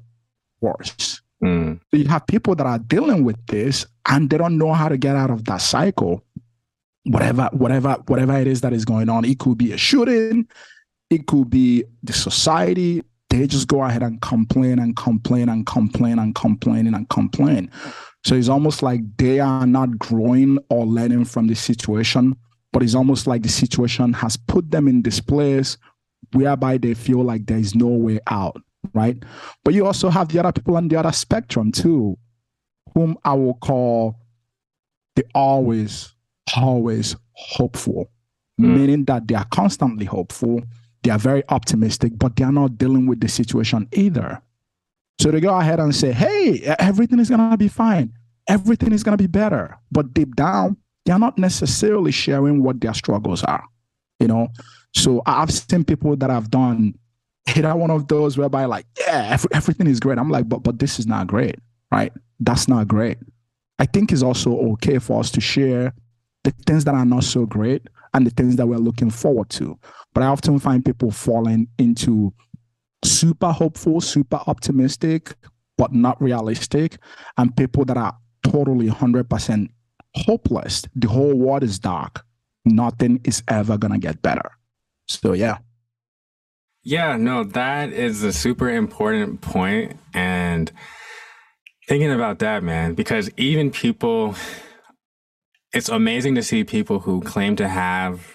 worse. 0.61 1.21
Mm. 1.43 1.79
So 1.91 1.97
you 1.97 2.07
have 2.07 2.25
people 2.25 2.55
that 2.55 2.65
are 2.65 2.79
dealing 2.79 3.23
with 3.23 3.37
this 3.47 3.85
and 4.07 4.29
they 4.29 4.37
don't 4.37 4.57
know 4.57 4.73
how 4.73 4.89
to 4.89 4.97
get 4.97 5.15
out 5.15 5.29
of 5.29 5.45
that 5.45 5.61
cycle. 5.61 6.23
Whatever, 7.05 7.49
whatever, 7.53 7.93
whatever 8.07 8.37
it 8.37 8.47
is 8.47 8.61
that 8.61 8.73
is 8.73 8.85
going 8.85 9.09
on. 9.09 9.25
It 9.25 9.39
could 9.39 9.57
be 9.57 9.71
a 9.71 9.77
shooting, 9.77 10.47
it 11.09 11.27
could 11.27 11.49
be 11.49 11.83
the 12.03 12.13
society. 12.13 13.03
They 13.29 13.47
just 13.47 13.67
go 13.67 13.83
ahead 13.83 14.03
and 14.03 14.21
complain 14.21 14.79
and 14.79 14.95
complain 14.95 15.49
and 15.49 15.65
complain 15.65 16.19
and 16.19 16.33
complain 16.35 16.93
and 16.93 17.09
complain. 17.09 17.71
So 18.23 18.35
it's 18.35 18.49
almost 18.49 18.81
like 18.81 19.01
they 19.17 19.39
are 19.39 19.67
not 19.67 19.99
growing 19.99 20.57
or 20.69 20.85
learning 20.85 21.25
from 21.25 21.47
the 21.47 21.55
situation, 21.55 22.35
but 22.73 22.81
it's 22.81 22.95
almost 22.95 23.27
like 23.27 23.43
the 23.43 23.49
situation 23.49 24.13
has 24.13 24.35
put 24.35 24.71
them 24.71 24.87
in 24.87 25.01
this 25.03 25.19
place 25.19 25.77
whereby 26.33 26.77
they 26.77 26.95
feel 26.95 27.23
like 27.23 27.45
there 27.45 27.59
is 27.59 27.75
no 27.75 27.87
way 27.87 28.19
out, 28.27 28.59
right? 28.93 29.21
But 29.63 29.75
you 29.75 29.85
also 29.85 30.09
have 30.09 30.29
the 30.29 30.39
other 30.39 30.51
people 30.51 30.75
on 30.75 30.87
the 30.87 30.95
other 30.95 31.11
spectrum 31.11 31.71
too, 31.71 32.17
whom 32.95 33.17
I 33.23 33.33
will 33.33 33.55
call 33.55 34.15
the 35.15 35.25
always, 35.35 36.14
always 36.55 37.15
hopeful, 37.33 38.09
mm. 38.59 38.75
meaning 38.75 39.05
that 39.05 39.27
they 39.27 39.35
are 39.35 39.45
constantly 39.45 40.05
hopeful, 40.05 40.61
they 41.03 41.11
are 41.11 41.19
very 41.19 41.43
optimistic, 41.49 42.13
but 42.17 42.35
they 42.35 42.43
are 42.43 42.51
not 42.51 42.77
dealing 42.77 43.05
with 43.07 43.19
the 43.19 43.27
situation 43.27 43.87
either. 43.93 44.41
So 45.19 45.31
they 45.31 45.39
go 45.39 45.57
ahead 45.57 45.79
and 45.79 45.95
say, 45.95 46.11
hey, 46.11 46.61
everything 46.79 47.19
is 47.19 47.29
going 47.29 47.49
to 47.49 47.57
be 47.57 47.67
fine. 47.67 48.11
Everything 48.47 48.91
is 48.91 49.03
going 49.03 49.17
to 49.17 49.23
be 49.23 49.27
better. 49.27 49.77
But 49.91 50.13
deep 50.13 50.35
down, 50.35 50.77
they're 51.05 51.19
not 51.19 51.37
necessarily 51.37 52.11
sharing 52.11 52.63
what 52.63 52.81
their 52.81 52.93
struggles 52.93 53.43
are, 53.43 53.63
you 54.19 54.27
know? 54.27 54.49
So 54.93 55.21
I've 55.25 55.51
seen 55.51 55.83
people 55.83 56.15
that 56.17 56.29
have 56.29 56.49
done 56.49 56.95
either 57.55 57.75
one 57.75 57.91
of 57.91 58.07
those 58.07 58.37
whereby 58.37 58.65
like, 58.65 58.85
yeah, 58.99 59.37
everything 59.53 59.87
is 59.87 59.99
great. 59.99 60.17
I'm 60.17 60.31
like, 60.31 60.49
but 60.49 60.63
but 60.63 60.79
this 60.79 60.99
is 60.99 61.05
not 61.05 61.27
great, 61.27 61.57
right? 61.91 62.11
That's 62.39 62.67
not 62.67 62.87
great. 62.87 63.17
I 63.77 63.85
think 63.85 64.11
it's 64.11 64.23
also 64.23 64.57
okay 64.73 64.99
for 64.99 65.19
us 65.19 65.31
to 65.31 65.41
share 65.41 65.93
the 66.45 66.53
things 66.65 66.85
that 66.85 66.95
are 66.95 67.05
not 67.05 67.23
so 67.23 67.45
great 67.45 67.81
and 68.13 68.25
the 68.25 68.31
things 68.31 68.55
that 68.55 68.67
we're 68.67 68.77
looking 68.77 69.09
forward 69.09 69.49
to. 69.49 69.77
But 70.13 70.23
I 70.23 70.27
often 70.27 70.59
find 70.59 70.85
people 70.85 71.11
falling 71.11 71.67
into 71.77 72.33
super 73.03 73.51
hopeful, 73.51 73.99
super 73.99 74.39
optimistic, 74.47 75.35
but 75.77 75.93
not 75.93 76.21
realistic, 76.21 76.97
and 77.37 77.55
people 77.57 77.83
that 77.85 77.97
are 77.97 78.15
totally 78.43 78.87
100% 78.87 79.69
hopeless. 80.15 80.83
The 80.95 81.09
whole 81.09 81.33
world 81.33 81.63
is 81.63 81.79
dark. 81.79 82.23
Nothing 82.63 83.19
is 83.25 83.43
ever 83.47 83.77
going 83.77 83.91
to 83.91 83.99
get 83.99 84.21
better. 84.21 84.49
So, 85.07 85.33
yeah. 85.33 85.57
Yeah, 86.83 87.17
no, 87.17 87.43
that 87.43 87.91
is 87.91 88.23
a 88.23 88.31
super 88.31 88.69
important 88.69 89.41
point. 89.41 89.97
And 90.13 90.71
thinking 91.87 92.11
about 92.11 92.39
that, 92.39 92.63
man, 92.63 92.93
because 92.93 93.29
even 93.37 93.71
people, 93.71 94.35
it's 95.75 95.89
amazing 95.89 96.35
to 96.35 96.41
see 96.41 96.63
people 96.63 97.01
who 97.01 97.19
claim 97.21 97.57
to 97.57 97.67
have 97.67 98.33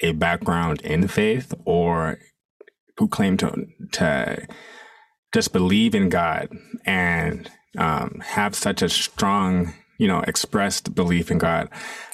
a 0.00 0.10
background 0.12 0.80
in 0.82 1.06
faith 1.06 1.54
or 1.64 2.18
who 2.98 3.06
claim 3.06 3.36
to, 3.36 3.68
to 3.92 4.48
just 5.32 5.52
believe 5.52 5.94
in 5.94 6.08
God 6.08 6.48
and 6.84 7.48
um, 7.78 8.20
have 8.24 8.56
such 8.56 8.82
a 8.82 8.88
strong, 8.88 9.72
you 9.98 10.08
know, 10.08 10.22
expressed 10.22 10.92
belief 10.92 11.30
in 11.30 11.38
God. 11.38 11.68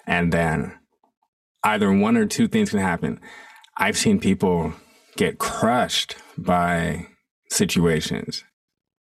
And 0.07 0.35
then 0.35 0.79
either 1.65 1.91
one 1.91 2.19
or 2.19 2.27
two 2.27 2.47
things 2.47 2.69
can 2.69 2.81
happen. 2.81 3.21
I've 3.79 3.97
seen 3.97 4.21
people 4.21 4.75
get 5.17 5.39
crushed 5.39 6.17
by 6.37 7.07
situations 7.49 8.45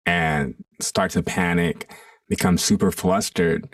and 0.06 0.56
start 0.80 1.12
to 1.12 1.22
panic, 1.22 1.92
become 2.30 2.58
super 2.58 2.90
flustered 2.90 3.68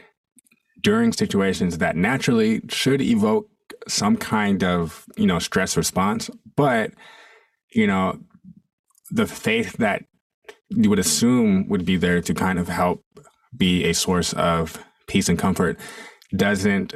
during 0.84 1.14
situations 1.14 1.80
that 1.80 1.96
naturally 1.96 2.62
should 2.70 3.02
evoke 3.02 3.50
some 3.88 4.16
kind 4.16 4.64
of, 4.64 5.06
you 5.18 5.26
know, 5.26 5.40
stress 5.40 5.76
response. 5.76 6.30
But, 6.56 6.92
you 7.74 7.88
know, 7.88 8.20
the 9.10 9.26
faith 9.26 9.78
that 9.78 10.04
you 10.70 10.90
would 10.90 11.00
assume 11.00 11.68
would 11.70 11.86
be 11.86 11.98
there 11.98 12.22
to 12.22 12.34
kind 12.34 12.60
of 12.60 12.68
help 12.68 13.04
be 13.56 13.86
a 13.86 13.94
source 13.94 14.34
of 14.34 14.84
peace 15.08 15.30
and 15.30 15.40
comfort 15.40 15.80
doesn't 16.36 16.96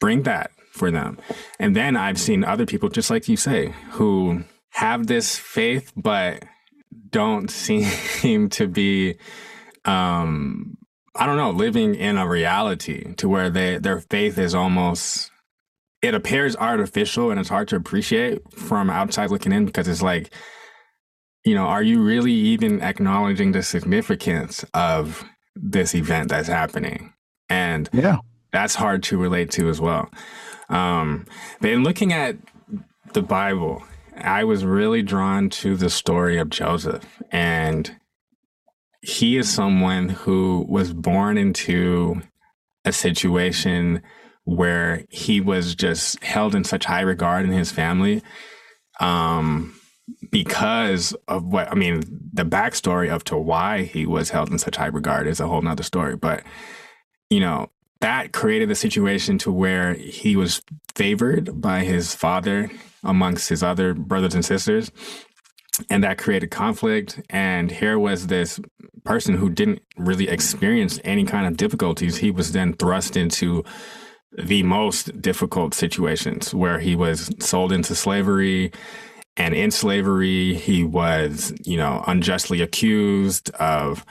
bring 0.00 0.22
that 0.22 0.50
for 0.72 0.90
them. 0.90 1.18
And 1.58 1.74
then 1.74 1.96
I've 1.96 2.18
seen 2.18 2.44
other 2.44 2.66
people, 2.66 2.88
just 2.88 3.10
like 3.10 3.28
you 3.28 3.36
say, 3.36 3.74
who 3.92 4.44
have 4.70 5.06
this 5.06 5.36
faith, 5.36 5.92
but 5.96 6.44
don't 7.10 7.50
seem 7.50 8.48
to 8.50 8.68
be, 8.68 9.16
um, 9.84 10.76
I 11.16 11.26
don't 11.26 11.36
know, 11.36 11.50
living 11.50 11.94
in 11.94 12.18
a 12.18 12.28
reality 12.28 13.14
to 13.14 13.28
where 13.28 13.50
they, 13.50 13.78
their 13.78 14.00
faith 14.00 14.38
is 14.38 14.54
almost, 14.54 15.30
it 16.02 16.14
appears 16.14 16.56
artificial 16.56 17.30
and 17.30 17.40
it's 17.40 17.48
hard 17.48 17.68
to 17.68 17.76
appreciate 17.76 18.52
from 18.52 18.90
outside 18.90 19.30
looking 19.30 19.52
in 19.52 19.66
because 19.66 19.88
it's 19.88 20.02
like, 20.02 20.32
you 21.44 21.54
know, 21.54 21.64
are 21.64 21.82
you 21.82 22.02
really 22.02 22.32
even 22.32 22.82
acknowledging 22.82 23.52
the 23.52 23.62
significance 23.62 24.64
of 24.74 25.24
this 25.54 25.94
event 25.94 26.28
that's 26.28 26.48
happening? 26.48 27.12
And 27.48 27.88
yeah, 27.92 28.18
that's 28.52 28.74
hard 28.74 29.02
to 29.04 29.16
relate 29.16 29.50
to 29.52 29.68
as 29.68 29.80
well. 29.80 30.10
Um, 30.68 31.26
but 31.60 31.70
in 31.70 31.84
looking 31.84 32.12
at 32.12 32.36
the 33.12 33.22
Bible, 33.22 33.82
I 34.16 34.44
was 34.44 34.64
really 34.64 35.02
drawn 35.02 35.50
to 35.50 35.76
the 35.76 35.90
story 35.90 36.38
of 36.38 36.50
Joseph. 36.50 37.22
And 37.30 37.94
he 39.06 39.36
is 39.36 39.48
someone 39.48 40.08
who 40.08 40.66
was 40.68 40.92
born 40.92 41.38
into 41.38 42.20
a 42.84 42.92
situation 42.92 44.02
where 44.42 45.04
he 45.10 45.40
was 45.40 45.76
just 45.76 46.22
held 46.24 46.56
in 46.56 46.64
such 46.64 46.84
high 46.84 47.02
regard 47.02 47.44
in 47.44 47.52
his 47.52 47.70
family 47.70 48.20
um, 48.98 49.78
because 50.32 51.14
of 51.28 51.44
what 51.44 51.70
I 51.70 51.76
mean, 51.76 52.02
the 52.32 52.44
backstory 52.44 53.08
of 53.08 53.22
to 53.24 53.36
why 53.36 53.84
he 53.84 54.06
was 54.06 54.30
held 54.30 54.50
in 54.50 54.58
such 54.58 54.76
high 54.76 54.86
regard 54.86 55.28
is 55.28 55.38
a 55.38 55.46
whole 55.46 55.62
nother 55.62 55.84
story. 55.84 56.16
But 56.16 56.42
you 57.30 57.38
know, 57.38 57.70
that 58.00 58.32
created 58.32 58.72
a 58.72 58.74
situation 58.74 59.38
to 59.38 59.52
where 59.52 59.94
he 59.94 60.34
was 60.34 60.62
favored 60.96 61.60
by 61.60 61.84
his 61.84 62.12
father 62.12 62.72
amongst 63.04 63.48
his 63.48 63.62
other 63.62 63.94
brothers 63.94 64.34
and 64.34 64.44
sisters 64.44 64.90
and 65.90 66.02
that 66.04 66.18
created 66.18 66.50
conflict. 66.50 67.20
And 67.30 67.70
here 67.70 67.98
was 67.98 68.26
this 68.26 68.60
person 69.04 69.34
who 69.36 69.50
didn't 69.50 69.80
really 69.96 70.28
experience 70.28 71.00
any 71.04 71.24
kind 71.24 71.46
of 71.46 71.56
difficulties. 71.56 72.18
He 72.18 72.30
was 72.30 72.52
then 72.52 72.74
thrust 72.74 73.16
into 73.16 73.64
the 74.36 74.62
most 74.64 75.20
difficult 75.22 75.74
situations 75.74 76.54
where 76.54 76.78
he 76.78 76.96
was 76.96 77.30
sold 77.38 77.72
into 77.72 77.94
slavery. 77.94 78.72
And 79.36 79.54
in 79.54 79.70
slavery 79.70 80.54
he 80.54 80.82
was 80.84 81.52
you 81.64 81.76
know 81.76 82.02
unjustly 82.06 82.60
accused 82.60 83.50
of 83.50 84.04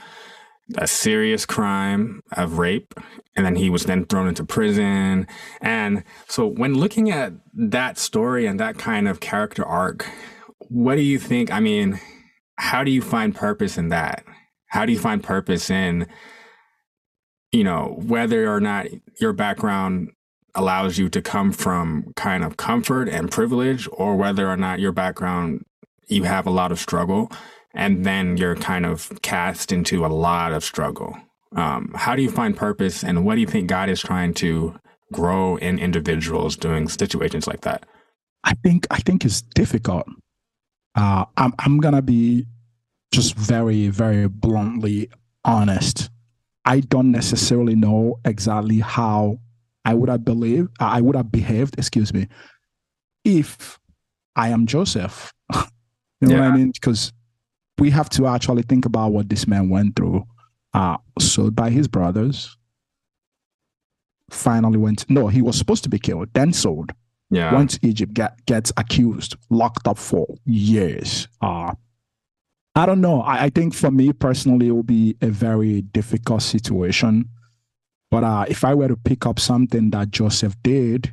a 0.78 0.86
serious 0.86 1.46
crime 1.46 2.22
of 2.32 2.58
rape. 2.58 2.94
And 3.36 3.44
then 3.44 3.56
he 3.56 3.70
was 3.70 3.84
then 3.84 4.06
thrown 4.06 4.28
into 4.28 4.44
prison. 4.44 5.26
And 5.60 6.02
so 6.26 6.46
when 6.46 6.74
looking 6.74 7.10
at 7.10 7.34
that 7.54 7.98
story 7.98 8.46
and 8.46 8.58
that 8.58 8.78
kind 8.78 9.06
of 9.06 9.20
character 9.20 9.64
arc 9.64 10.08
what 10.68 10.96
do 10.96 11.02
you 11.02 11.18
think 11.18 11.50
i 11.50 11.60
mean 11.60 12.00
how 12.58 12.82
do 12.82 12.90
you 12.90 13.02
find 13.02 13.34
purpose 13.34 13.76
in 13.76 13.88
that 13.88 14.24
how 14.68 14.86
do 14.86 14.92
you 14.92 14.98
find 14.98 15.22
purpose 15.22 15.70
in 15.70 16.06
you 17.52 17.64
know 17.64 17.96
whether 18.06 18.52
or 18.52 18.60
not 18.60 18.86
your 19.20 19.32
background 19.32 20.10
allows 20.54 20.96
you 20.98 21.08
to 21.08 21.20
come 21.20 21.52
from 21.52 22.12
kind 22.16 22.42
of 22.42 22.56
comfort 22.56 23.08
and 23.08 23.30
privilege 23.30 23.88
or 23.92 24.16
whether 24.16 24.48
or 24.48 24.56
not 24.56 24.80
your 24.80 24.92
background 24.92 25.64
you 26.08 26.22
have 26.24 26.46
a 26.46 26.50
lot 26.50 26.72
of 26.72 26.78
struggle 26.78 27.30
and 27.76 28.04
then 28.04 28.36
you're 28.38 28.56
kind 28.56 28.86
of 28.86 29.12
cast 29.22 29.70
into 29.70 30.04
a 30.04 30.08
lot 30.08 30.52
of 30.52 30.64
struggle. 30.64 31.16
Um, 31.54 31.92
how 31.94 32.16
do 32.16 32.22
you 32.22 32.30
find 32.30 32.56
purpose, 32.56 33.04
and 33.04 33.24
what 33.24 33.36
do 33.36 33.40
you 33.42 33.46
think 33.46 33.68
God 33.68 33.88
is 33.88 34.00
trying 34.00 34.34
to 34.34 34.74
grow 35.12 35.56
in 35.56 35.78
individuals 35.78 36.56
doing 36.56 36.88
situations 36.88 37.46
like 37.46 37.60
that? 37.60 37.86
I 38.42 38.54
think 38.64 38.86
I 38.90 38.98
think 38.98 39.24
it's 39.24 39.42
difficult. 39.42 40.06
Uh, 40.96 41.26
I'm 41.36 41.52
I'm 41.58 41.78
gonna 41.78 42.02
be 42.02 42.46
just 43.12 43.34
very 43.34 43.88
very 43.88 44.28
bluntly 44.28 45.10
honest. 45.44 46.10
I 46.64 46.80
don't 46.80 47.12
necessarily 47.12 47.76
know 47.76 48.18
exactly 48.24 48.80
how 48.80 49.38
I 49.84 49.94
would 49.94 50.08
have 50.08 50.24
believed 50.24 50.70
I 50.80 51.00
would 51.00 51.14
have 51.14 51.30
behaved. 51.30 51.78
Excuse 51.78 52.12
me, 52.12 52.28
if 53.24 53.78
I 54.34 54.48
am 54.48 54.66
Joseph. 54.66 55.32
you 55.54 55.60
know 56.22 56.36
yeah. 56.36 56.40
what 56.40 56.52
I 56.52 56.56
mean? 56.56 56.70
Because 56.72 57.12
we 57.78 57.90
have 57.90 58.08
to 58.10 58.26
actually 58.26 58.62
think 58.62 58.86
about 58.86 59.12
what 59.12 59.28
this 59.28 59.46
man 59.46 59.68
went 59.68 59.96
through. 59.96 60.24
Uh, 60.72 60.96
sold 61.18 61.54
by 61.54 61.70
his 61.70 61.88
brothers. 61.88 62.56
Finally 64.30 64.78
went. 64.78 65.08
No, 65.08 65.28
he 65.28 65.40
was 65.40 65.56
supposed 65.56 65.84
to 65.84 65.88
be 65.88 65.98
killed. 65.98 66.28
Then 66.34 66.52
sold. 66.52 66.92
Yeah. 67.30 67.64
To 67.64 67.78
Egypt. 67.82 68.14
Get, 68.14 68.44
gets 68.46 68.72
accused. 68.76 69.36
Locked 69.50 69.88
up 69.88 69.98
for 69.98 70.26
years. 70.44 71.28
Uh, 71.40 71.74
I 72.74 72.86
don't 72.86 73.00
know. 73.00 73.22
I, 73.22 73.44
I 73.44 73.50
think 73.50 73.74
for 73.74 73.90
me 73.90 74.12
personally, 74.12 74.68
it 74.68 74.72
will 74.72 74.82
be 74.82 75.16
a 75.22 75.28
very 75.28 75.82
difficult 75.82 76.42
situation. 76.42 77.28
But 78.10 78.22
uh, 78.22 78.44
if 78.48 78.64
I 78.64 78.74
were 78.74 78.88
to 78.88 78.96
pick 78.96 79.26
up 79.26 79.40
something 79.40 79.90
that 79.90 80.10
Joseph 80.10 80.54
did 80.62 81.12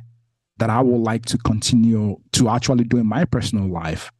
that 0.58 0.70
I 0.70 0.80
would 0.80 1.00
like 1.00 1.26
to 1.26 1.38
continue 1.38 2.16
to 2.32 2.48
actually 2.48 2.84
do 2.84 2.98
in 2.98 3.06
my 3.06 3.24
personal 3.24 3.66
life 3.66 4.12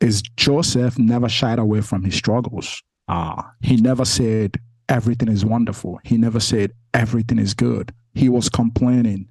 is 0.00 0.22
Joseph 0.36 0.98
never 0.98 1.28
shied 1.28 1.58
away 1.58 1.82
from 1.82 2.04
his 2.04 2.14
struggles. 2.14 2.82
Uh, 3.06 3.42
he 3.60 3.76
never 3.76 4.04
said 4.04 4.56
everything 4.88 5.28
is 5.28 5.44
wonderful. 5.44 6.00
He 6.04 6.16
never 6.16 6.40
said 6.40 6.72
everything 6.94 7.38
is 7.38 7.52
good. 7.54 7.92
He 8.14 8.28
was 8.28 8.48
complaining 8.48 9.28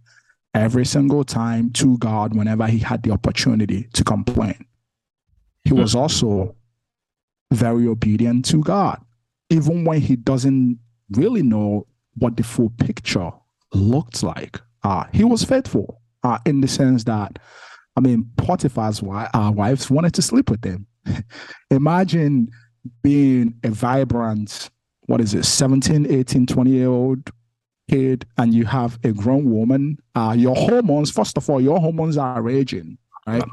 every 0.54 0.86
single 0.86 1.24
time 1.24 1.72
to 1.72 1.98
God 1.98 2.36
whenever 2.36 2.68
he 2.68 2.80
had 2.80 3.04
the 3.04 3.12
opportunity 3.12 3.88
to 3.94 4.04
complain. 4.04 4.66
He 5.64 5.74
was 5.74 5.94
also 5.94 6.56
very 7.52 7.88
obedient 7.88 8.46
to 8.46 8.62
God, 8.62 9.02
even 9.50 9.86
when 9.86 10.02
he 10.02 10.16
doesn't 10.16 10.80
really 11.12 11.44
know 11.44 11.88
what 12.16 12.38
the 12.38 12.44
full 12.44 12.72
picture 12.72 13.32
looked 13.74 14.24
like. 14.24 14.60
Uh, 14.84 15.06
he 15.14 15.24
was 15.24 15.44
faithful 15.44 16.02
uh, 16.24 16.40
in 16.46 16.62
the 16.62 16.68
sense 16.68 17.04
that, 17.06 17.40
I 17.96 18.00
mean, 18.00 18.30
Potiphar's 18.38 19.02
wife, 19.02 19.30
uh, 19.34 19.52
wives 19.54 19.90
wanted 19.90 20.14
to 20.16 20.22
sleep 20.22 20.50
with 20.50 20.64
him. 20.64 20.88
Imagine 21.72 22.50
being 23.04 23.56
a 23.64 23.70
vibrant, 23.70 24.70
what 25.02 25.22
is 25.22 25.34
it, 25.34 25.46
17, 25.46 26.12
18, 26.12 26.46
20 26.46 26.70
year 26.70 26.88
old 26.88 27.30
kid, 27.90 28.26
and 28.38 28.54
you 28.54 28.66
have 28.66 29.00
a 29.04 29.12
grown 29.12 29.52
woman. 29.52 30.00
Uh, 30.16 30.36
your 30.38 30.56
hormones, 30.56 31.12
first 31.12 31.38
of 31.38 31.50
all, 31.50 31.60
your 31.62 31.80
hormones 31.80 32.18
are 32.18 32.42
raging, 32.42 32.98
right? 33.28 33.44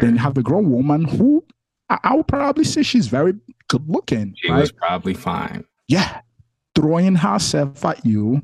Then 0.00 0.14
you 0.14 0.18
have 0.18 0.36
a 0.38 0.42
grown 0.42 0.70
woman 0.70 1.04
who 1.04 1.44
I, 1.88 1.98
I 2.02 2.16
would 2.16 2.26
probably 2.28 2.64
say 2.64 2.82
she's 2.82 3.08
very 3.08 3.34
good 3.68 3.88
looking. 3.88 4.34
She 4.36 4.50
right? 4.50 4.60
was 4.60 4.72
probably 4.72 5.14
fine. 5.14 5.64
yeah, 5.88 6.20
throwing 6.74 7.16
herself 7.16 7.84
at 7.84 8.04
you. 8.04 8.42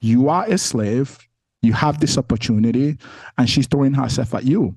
You 0.00 0.28
are 0.28 0.44
a 0.46 0.58
slave. 0.58 1.18
You 1.62 1.72
have 1.74 2.00
this 2.00 2.18
opportunity, 2.18 2.98
and 3.38 3.48
she's 3.48 3.68
throwing 3.68 3.94
herself 3.94 4.34
at 4.34 4.44
you. 4.44 4.74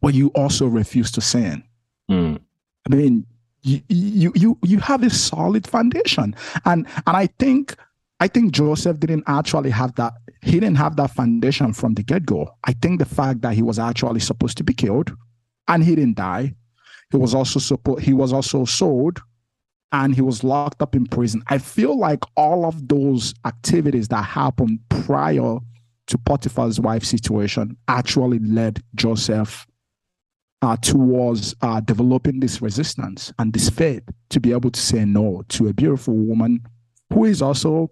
But 0.00 0.14
you 0.14 0.28
also 0.28 0.66
refuse 0.66 1.10
to 1.12 1.20
sin. 1.20 1.62
Mm. 2.10 2.38
I 2.90 2.94
mean, 2.94 3.26
you 3.62 3.82
you 3.88 4.32
you 4.34 4.58
you 4.62 4.78
have 4.78 5.02
a 5.02 5.10
solid 5.10 5.66
foundation, 5.66 6.34
and 6.64 6.86
and 7.06 7.16
I 7.16 7.26
think 7.38 7.76
I 8.20 8.28
think 8.28 8.52
Joseph 8.52 8.98
didn't 8.98 9.24
actually 9.26 9.70
have 9.70 9.94
that. 9.94 10.14
He 10.42 10.52
didn't 10.52 10.76
have 10.76 10.96
that 10.96 11.10
foundation 11.12 11.72
from 11.72 11.94
the 11.94 12.02
get 12.02 12.26
go. 12.26 12.50
I 12.64 12.72
think 12.72 12.98
the 12.98 13.04
fact 13.04 13.42
that 13.42 13.54
he 13.54 13.62
was 13.62 13.78
actually 13.78 14.20
supposed 14.20 14.56
to 14.58 14.64
be 14.64 14.74
killed, 14.74 15.12
and 15.68 15.84
he 15.84 15.94
didn't 15.94 16.16
die. 16.16 16.54
He 17.10 17.16
was 17.16 17.34
also 17.34 17.60
supposed. 17.60 18.02
He 18.02 18.12
was 18.12 18.32
also 18.32 18.64
sold, 18.64 19.20
and 19.92 20.14
he 20.14 20.20
was 20.20 20.42
locked 20.42 20.82
up 20.82 20.94
in 20.94 21.06
prison. 21.06 21.42
I 21.46 21.58
feel 21.58 21.96
like 21.96 22.24
all 22.36 22.64
of 22.64 22.88
those 22.88 23.34
activities 23.44 24.08
that 24.08 24.24
happened 24.24 24.80
prior 24.88 25.58
to 26.08 26.18
Potiphar's 26.18 26.80
wife 26.80 27.04
situation 27.04 27.76
actually 27.86 28.38
led 28.40 28.82
Joseph 28.94 29.66
uh, 30.62 30.76
towards 30.76 31.54
uh, 31.62 31.80
developing 31.80 32.40
this 32.40 32.60
resistance 32.60 33.32
and 33.38 33.52
this 33.52 33.70
faith 33.70 34.02
to 34.30 34.40
be 34.40 34.52
able 34.52 34.70
to 34.70 34.80
say 34.80 35.04
no 35.04 35.44
to 35.50 35.68
a 35.68 35.72
beautiful 35.72 36.14
woman 36.14 36.66
who 37.12 37.24
is 37.24 37.40
also, 37.40 37.90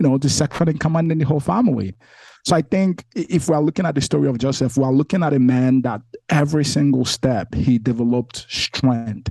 you 0.00 0.08
know, 0.08 0.16
the 0.16 0.30
second 0.30 0.68
in 0.68 0.78
command 0.78 1.12
in 1.12 1.18
the 1.18 1.26
whole 1.26 1.40
family. 1.40 1.94
So 2.46 2.56
I 2.56 2.62
think 2.62 3.04
if 3.14 3.48
we're 3.48 3.60
looking 3.60 3.84
at 3.84 3.94
the 3.94 4.00
story 4.00 4.28
of 4.28 4.38
Joseph, 4.38 4.78
we're 4.78 4.90
looking 4.90 5.22
at 5.22 5.34
a 5.34 5.38
man 5.38 5.82
that 5.82 6.00
every 6.30 6.64
single 6.64 7.04
step 7.04 7.54
he 7.54 7.78
developed 7.78 8.46
strength 8.48 9.30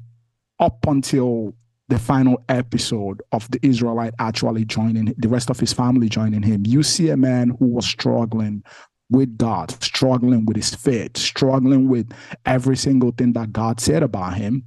up 0.59 0.85
until 0.88 1.55
the 1.88 1.97
final 1.97 2.43
episode 2.49 3.23
of 3.31 3.49
the 3.49 3.59
Israelite 3.63 4.13
actually 4.19 4.63
joining 4.63 5.15
the 5.17 5.27
rest 5.27 5.49
of 5.49 5.59
his 5.59 5.73
family 5.73 6.07
joining 6.07 6.43
him. 6.43 6.63
You 6.67 6.83
see 6.83 7.09
a 7.09 7.17
man 7.17 7.55
who 7.57 7.65
was 7.65 7.85
struggling 7.88 8.63
with 9.09 9.35
God, 9.39 9.71
struggling 9.83 10.45
with 10.45 10.55
his 10.55 10.75
faith, 10.75 11.17
struggling 11.17 11.89
with 11.89 12.13
every 12.45 12.77
single 12.77 13.11
thing 13.11 13.33
that 13.33 13.51
God 13.51 13.79
said 13.79 14.03
about 14.03 14.36
him, 14.36 14.65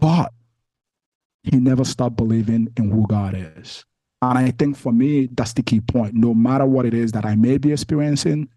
but 0.00 0.32
he 1.44 1.58
never 1.60 1.84
stopped 1.84 2.16
believing 2.16 2.72
in 2.76 2.90
who 2.90 3.06
God 3.06 3.36
is. 3.36 3.84
And 4.30 4.38
I 4.38 4.50
think 4.52 4.76
for 4.76 4.92
me, 4.92 5.28
that's 5.32 5.52
the 5.52 5.62
key 5.62 5.80
point. 5.80 6.14
No 6.14 6.34
matter 6.34 6.66
what 6.66 6.86
it 6.86 6.94
is 6.94 7.12
that 7.12 7.24
I 7.24 7.34
may 7.34 7.58
be 7.58 7.72
experiencing, 7.72 8.48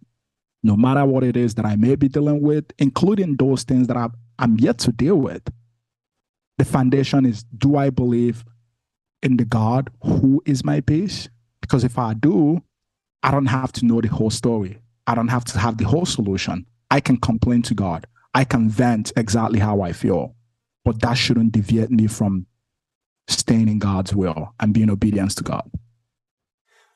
no 0.63 0.75
matter 0.75 1.05
what 1.05 1.23
it 1.23 1.35
is 1.35 1.55
that 1.55 1.65
I 1.65 1.75
may 1.75 1.95
be 1.95 2.07
dealing 2.07 2.41
with, 2.41 2.65
including 2.77 3.35
those 3.37 3.63
things 3.63 3.87
that 3.87 3.97
I'm, 3.97 4.13
I'm 4.39 4.57
yet 4.57 4.77
to 4.79 4.91
deal 4.91 5.15
with, 5.15 5.43
the 6.57 6.65
foundation 6.65 7.25
is 7.25 7.43
do 7.43 7.75
I 7.75 7.89
believe 7.89 8.43
in 9.21 9.37
the 9.37 9.45
God 9.45 9.89
who 10.01 10.41
is 10.45 10.63
my 10.63 10.81
peace? 10.81 11.29
Because 11.61 11.83
if 11.83 11.97
I 11.97 12.13
do, 12.13 12.61
I 13.23 13.31
don't 13.31 13.47
have 13.47 13.71
to 13.73 13.85
know 13.85 14.01
the 14.01 14.07
whole 14.07 14.29
story. 14.29 14.79
I 15.05 15.15
don't 15.15 15.27
have 15.27 15.45
to 15.45 15.59
have 15.59 15.77
the 15.77 15.85
whole 15.85 16.05
solution. 16.05 16.65
I 16.89 16.99
can 16.99 17.17
complain 17.17 17.61
to 17.63 17.73
God. 17.73 18.07
I 18.33 18.43
can 18.43 18.69
vent 18.69 19.11
exactly 19.17 19.59
how 19.59 19.81
I 19.81 19.91
feel. 19.91 20.35
But 20.85 21.01
that 21.01 21.15
shouldn't 21.15 21.51
deviate 21.51 21.91
me 21.91 22.07
from 22.07 22.45
staying 23.27 23.67
in 23.67 23.79
God's 23.79 24.13
will 24.15 24.53
and 24.59 24.73
being 24.73 24.89
obedient 24.89 25.31
to 25.37 25.43
God. 25.43 25.69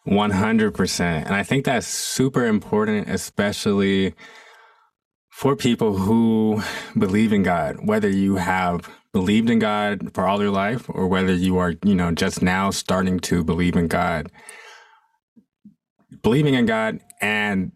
100%. 0.08 1.02
And 1.02 1.36
I 1.36 1.44
think 1.44 1.66
that's 1.66 1.88
super 1.88 2.46
important, 2.46 3.10
especially 3.10 4.14
for 5.30 5.56
people 5.56 5.98
who 5.98 6.62
believe 6.98 7.34
in 7.34 7.44
God, 7.44 7.88
whether 7.88 8.10
you 8.10 8.36
have 8.36 8.90
believed 9.14 9.50
in 9.50 9.60
God 9.60 10.14
for 10.14 10.28
all 10.28 10.42
your 10.42 10.52
life 10.52 10.90
or 10.90 11.08
whether 11.08 11.34
you 11.34 11.58
are, 11.58 11.76
you 11.84 11.96
know, 11.96 12.12
just 12.12 12.42
now 12.42 12.70
starting 12.70 13.20
to 13.22 13.44
believe 13.44 13.76
in 13.76 13.88
God. 13.88 14.32
Believing 16.24 16.54
in 16.54 16.66
God 16.66 17.00
and, 17.20 17.72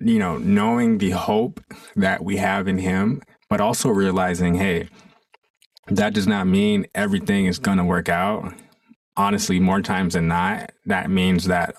you 0.00 0.18
know, 0.18 0.38
knowing 0.38 0.98
the 0.98 1.10
hope 1.10 1.60
that 1.96 2.24
we 2.24 2.36
have 2.36 2.68
in 2.68 2.78
Him, 2.78 3.22
but 3.48 3.60
also 3.60 3.88
realizing, 3.88 4.54
hey, 4.54 4.88
that 5.88 6.14
does 6.14 6.26
not 6.26 6.46
mean 6.46 6.86
everything 6.94 7.46
is 7.46 7.58
going 7.58 7.78
to 7.78 7.84
work 7.84 8.08
out 8.08 8.54
honestly, 9.16 9.60
more 9.60 9.80
times 9.80 10.14
than 10.14 10.28
not, 10.28 10.72
that 10.86 11.10
means 11.10 11.44
that 11.44 11.76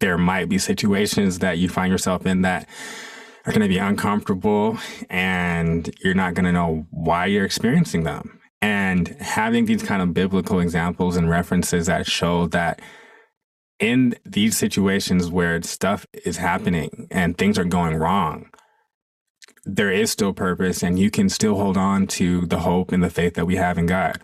there 0.00 0.18
might 0.18 0.48
be 0.48 0.58
situations 0.58 1.40
that 1.40 1.58
you 1.58 1.68
find 1.68 1.90
yourself 1.90 2.26
in 2.26 2.42
that 2.42 2.68
are 3.44 3.52
going 3.52 3.62
to 3.62 3.68
be 3.68 3.78
uncomfortable 3.78 4.78
and 5.10 5.94
you're 6.02 6.14
not 6.14 6.34
going 6.34 6.44
to 6.44 6.52
know 6.52 6.86
why 6.90 7.26
you're 7.26 7.44
experiencing 7.44 8.04
them. 8.04 8.40
And 8.60 9.08
having 9.20 9.64
these 9.64 9.82
kind 9.82 10.00
of 10.00 10.14
biblical 10.14 10.60
examples 10.60 11.16
and 11.16 11.28
references 11.28 11.86
that 11.86 12.06
show 12.06 12.46
that 12.48 12.80
in 13.80 14.14
these 14.24 14.56
situations 14.56 15.28
where 15.28 15.60
stuff 15.62 16.06
is 16.24 16.36
happening 16.36 17.08
and 17.10 17.36
things 17.36 17.58
are 17.58 17.64
going 17.64 17.96
wrong, 17.96 18.48
there 19.64 19.90
is 19.90 20.10
still 20.10 20.32
purpose 20.32 20.82
and 20.82 20.98
you 20.98 21.10
can 21.10 21.28
still 21.28 21.56
hold 21.56 21.76
on 21.76 22.06
to 22.06 22.46
the 22.46 22.60
hope 22.60 22.92
and 22.92 23.02
the 23.02 23.10
faith 23.10 23.34
that 23.34 23.46
we 23.46 23.56
have 23.56 23.78
in 23.78 23.86
God. 23.86 24.20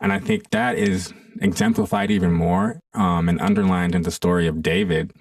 And 0.00 0.12
I 0.12 0.18
think 0.18 0.50
that 0.50 0.78
is 0.78 1.12
exemplified 1.40 2.10
even 2.10 2.32
more 2.32 2.80
um, 2.94 3.28
and 3.28 3.40
underlined 3.40 3.94
in 3.94 4.02
the 4.02 4.10
story 4.10 4.46
of 4.46 4.62
David. 4.62 5.12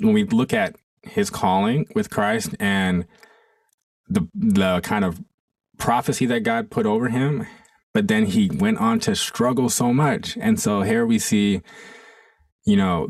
When 0.00 0.14
we 0.14 0.24
look 0.24 0.52
at 0.52 0.76
his 1.02 1.30
calling 1.30 1.86
with 1.94 2.10
Christ 2.10 2.54
and 2.60 3.06
the 4.08 4.28
the 4.34 4.80
kind 4.80 5.04
of 5.04 5.20
prophecy 5.78 6.26
that 6.26 6.40
God 6.40 6.70
put 6.70 6.86
over 6.86 7.08
him, 7.08 7.46
but 7.92 8.08
then 8.08 8.26
he 8.26 8.50
went 8.50 8.78
on 8.78 9.00
to 9.00 9.16
struggle 9.16 9.68
so 9.68 9.92
much. 9.92 10.36
And 10.40 10.60
so 10.60 10.82
here 10.82 11.06
we 11.06 11.18
see, 11.18 11.62
you 12.64 12.76
know, 12.76 13.08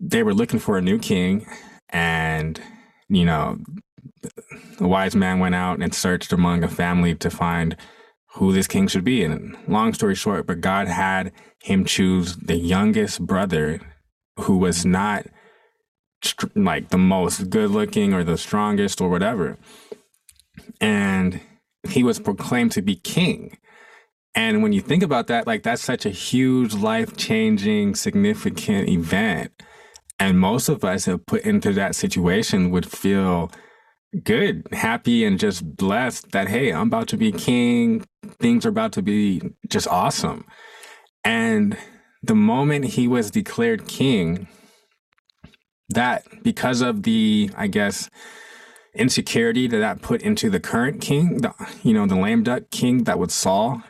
they 0.00 0.22
were 0.22 0.34
looking 0.34 0.58
for 0.58 0.78
a 0.78 0.82
new 0.82 0.98
king, 0.98 1.46
and 1.90 2.60
you 3.08 3.24
know, 3.24 3.58
a 4.80 4.88
wise 4.88 5.14
man 5.14 5.38
went 5.38 5.54
out 5.54 5.80
and 5.80 5.94
searched 5.94 6.32
among 6.32 6.62
a 6.62 6.68
family 6.68 7.14
to 7.16 7.30
find 7.30 7.76
who 8.34 8.52
this 8.52 8.66
king 8.66 8.86
should 8.86 9.04
be. 9.04 9.24
And 9.24 9.56
long 9.66 9.94
story 9.94 10.14
short, 10.14 10.46
but 10.46 10.60
God 10.60 10.88
had 10.88 11.32
him 11.62 11.84
choose 11.84 12.36
the 12.36 12.56
youngest 12.56 13.24
brother 13.26 13.80
who 14.38 14.58
was 14.58 14.84
not 14.84 15.26
like 16.54 16.88
the 16.88 16.98
most 16.98 17.50
good 17.50 17.70
looking 17.70 18.12
or 18.12 18.24
the 18.24 18.38
strongest 18.38 19.00
or 19.00 19.08
whatever. 19.08 19.58
And 20.80 21.40
he 21.88 22.02
was 22.02 22.18
proclaimed 22.18 22.72
to 22.72 22.82
be 22.82 22.96
king. 22.96 23.58
And 24.34 24.62
when 24.62 24.72
you 24.72 24.80
think 24.82 25.02
about 25.02 25.28
that, 25.28 25.46
like 25.46 25.62
that's 25.62 25.82
such 25.82 26.04
a 26.04 26.10
huge 26.10 26.74
life 26.74 27.16
changing, 27.16 27.94
significant 27.94 28.88
event. 28.88 29.52
And 30.18 30.38
most 30.38 30.68
of 30.68 30.84
us 30.84 31.06
have 31.06 31.26
put 31.26 31.42
into 31.42 31.72
that 31.74 31.94
situation 31.94 32.70
would 32.70 32.90
feel 32.90 33.50
good, 34.24 34.66
happy, 34.72 35.24
and 35.24 35.38
just 35.38 35.76
blessed 35.76 36.32
that, 36.32 36.48
hey, 36.48 36.72
I'm 36.72 36.88
about 36.88 37.08
to 37.08 37.16
be 37.16 37.32
king. 37.32 38.04
Things 38.40 38.66
are 38.66 38.70
about 38.70 38.92
to 38.92 39.02
be 39.02 39.42
just 39.68 39.88
awesome. 39.88 40.44
And 41.24 41.76
the 42.22 42.34
moment 42.34 42.84
he 42.84 43.08
was 43.08 43.30
declared 43.30 43.86
king, 43.86 44.48
that 45.90 46.24
because 46.42 46.80
of 46.80 47.02
the, 47.04 47.50
I 47.56 47.66
guess, 47.66 48.10
insecurity 48.94 49.66
that 49.68 49.78
that 49.78 50.02
put 50.02 50.22
into 50.22 50.50
the 50.50 50.60
current 50.60 51.00
king, 51.00 51.38
the, 51.38 51.52
you 51.82 51.92
know, 51.92 52.06
the 52.06 52.16
lame 52.16 52.42
duck 52.42 52.64
king 52.70 53.04
that 53.04 53.18
was 53.18 53.32
Saul, 53.32 53.82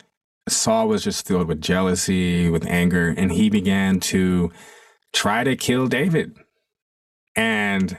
Saul 0.48 0.88
was 0.88 1.02
just 1.02 1.26
filled 1.26 1.48
with 1.48 1.60
jealousy, 1.60 2.48
with 2.48 2.66
anger, 2.66 3.08
and 3.16 3.32
he 3.32 3.50
began 3.50 3.98
to 4.00 4.52
try 5.12 5.42
to 5.42 5.56
kill 5.56 5.86
David. 5.88 6.36
And 7.34 7.98